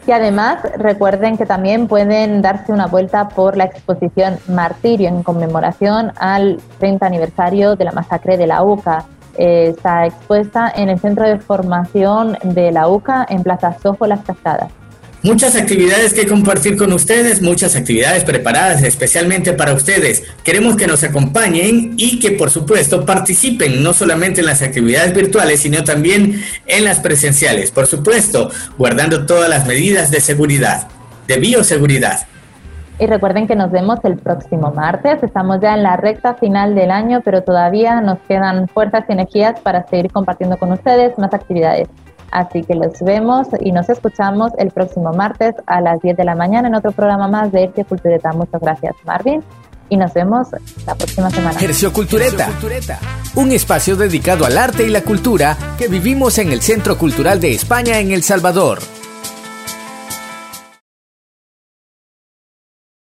Y 0.07 0.11
además 0.11 0.59
recuerden 0.79 1.37
que 1.37 1.47
también 1.47 1.87
pueden 1.87 2.43
darse 2.43 2.73
una 2.73 2.87
vuelta 2.87 3.29
por 3.29 3.57
la 3.57 3.65
exposición 3.65 4.37
Martirio 4.49 5.09
en 5.09 5.23
conmemoración 5.23 6.13
al 6.17 6.61
30 6.81 7.07
aniversario 7.07 7.77
de 7.77 7.85
la 7.85 7.93
masacre 7.93 8.37
de 8.37 8.49
la 8.49 8.65
UCA. 8.65 9.05
Eh, 9.39 9.69
está 9.69 10.07
expuesta 10.07 10.73
en 10.75 10.89
el 10.89 10.99
Centro 10.99 11.27
de 11.27 11.39
Formación 11.39 12.37
de 12.43 12.73
la 12.73 12.89
UCA 12.89 13.27
en 13.29 13.43
Plaza 13.43 13.77
Sojo 13.81 14.07
Las 14.07 14.23
Cascadas. 14.25 14.82
Muchas 15.25 15.55
actividades 15.55 16.15
que 16.15 16.27
compartir 16.27 16.77
con 16.77 16.93
ustedes, 16.93 17.43
muchas 17.43 17.77
actividades 17.77 18.25
preparadas 18.25 18.83
especialmente 18.83 19.53
para 19.53 19.73
ustedes. 19.73 20.25
Queremos 20.43 20.75
que 20.77 20.89
nos 20.89 21.05
acompañen 21.05 21.95
y 21.97 22.19
que 22.19 22.33
por 22.33 22.51
supuesto 22.51 23.07
participen 23.07 23.85
no 23.85 23.93
solamente 23.93 24.41
en 24.41 24.47
las 24.47 24.63
actividades 24.63 25.15
virtuales, 25.15 25.61
sino 25.61 25.85
también 25.85 26.43
en 26.67 26.85
las 26.85 26.99
presenciales. 26.99 27.71
Por 27.71 27.87
supuesto, 27.87 28.51
guardando 28.77 29.25
todas 29.25 29.49
las 29.49 29.65
medidas 29.65 30.11
de 30.11 30.21
seguridad, 30.21 30.89
de 31.29 31.37
bioseguridad. 31.37 32.27
Y 32.99 33.07
recuerden 33.07 33.47
que 33.47 33.55
nos 33.55 33.71
vemos 33.71 34.01
el 34.03 34.19
próximo 34.19 34.73
martes. 34.73 35.23
Estamos 35.23 35.61
ya 35.61 35.75
en 35.75 35.85
la 35.85 35.97
recta 35.97 36.35
final 36.35 36.75
del 36.75 36.91
año, 36.91 37.21
pero 37.25 37.45
todavía 37.45 38.01
nos 38.01 38.19
quedan 38.27 38.67
fuerzas 38.67 39.05
y 39.09 39.13
energías 39.13 39.61
para 39.61 39.87
seguir 39.87 40.11
compartiendo 40.11 40.57
con 40.57 40.73
ustedes 40.73 41.17
más 41.17 41.33
actividades. 41.33 41.87
Así 42.33 42.63
que 42.63 42.75
los 42.75 42.99
vemos 43.03 43.47
y 43.61 43.73
nos 43.73 43.91
escuchamos 43.91 44.53
el 44.57 44.71
próximo 44.71 45.13
martes 45.13 45.55
a 45.67 45.83
las 45.83 46.01
10 46.01 46.17
de 46.17 46.25
la 46.25 46.35
mañana 46.35 46.69
en 46.69 46.75
otro 46.75 46.91
programa 46.91 47.29
más 47.29 47.53
de 47.53 47.65
Hercio 47.65 47.85
Cultureta. 47.85 48.33
Muchas 48.33 48.61
gracias, 48.61 48.95
Marvin. 49.05 49.45
Y 49.91 49.99
nos 49.99 50.15
vemos 50.15 50.49
la 50.87 50.95
próxima 50.95 51.29
semana. 51.31 51.61
Hercio 51.61 51.93
Cultureta, 51.93 52.49
un 53.35 53.53
espacio 53.53 53.97
dedicado 53.97 54.47
al 54.47 54.57
arte 54.57 54.87
y 54.87 54.89
la 54.89 55.03
cultura 55.03 55.59
que 55.77 55.89
vivimos 55.89 56.39
en 56.39 56.51
el 56.51 56.63
Centro 56.63 56.97
Cultural 56.97 57.39
de 57.39 57.53
España 57.53 57.99
en 57.99 58.11
El 58.11 58.23
Salvador. 58.23 58.79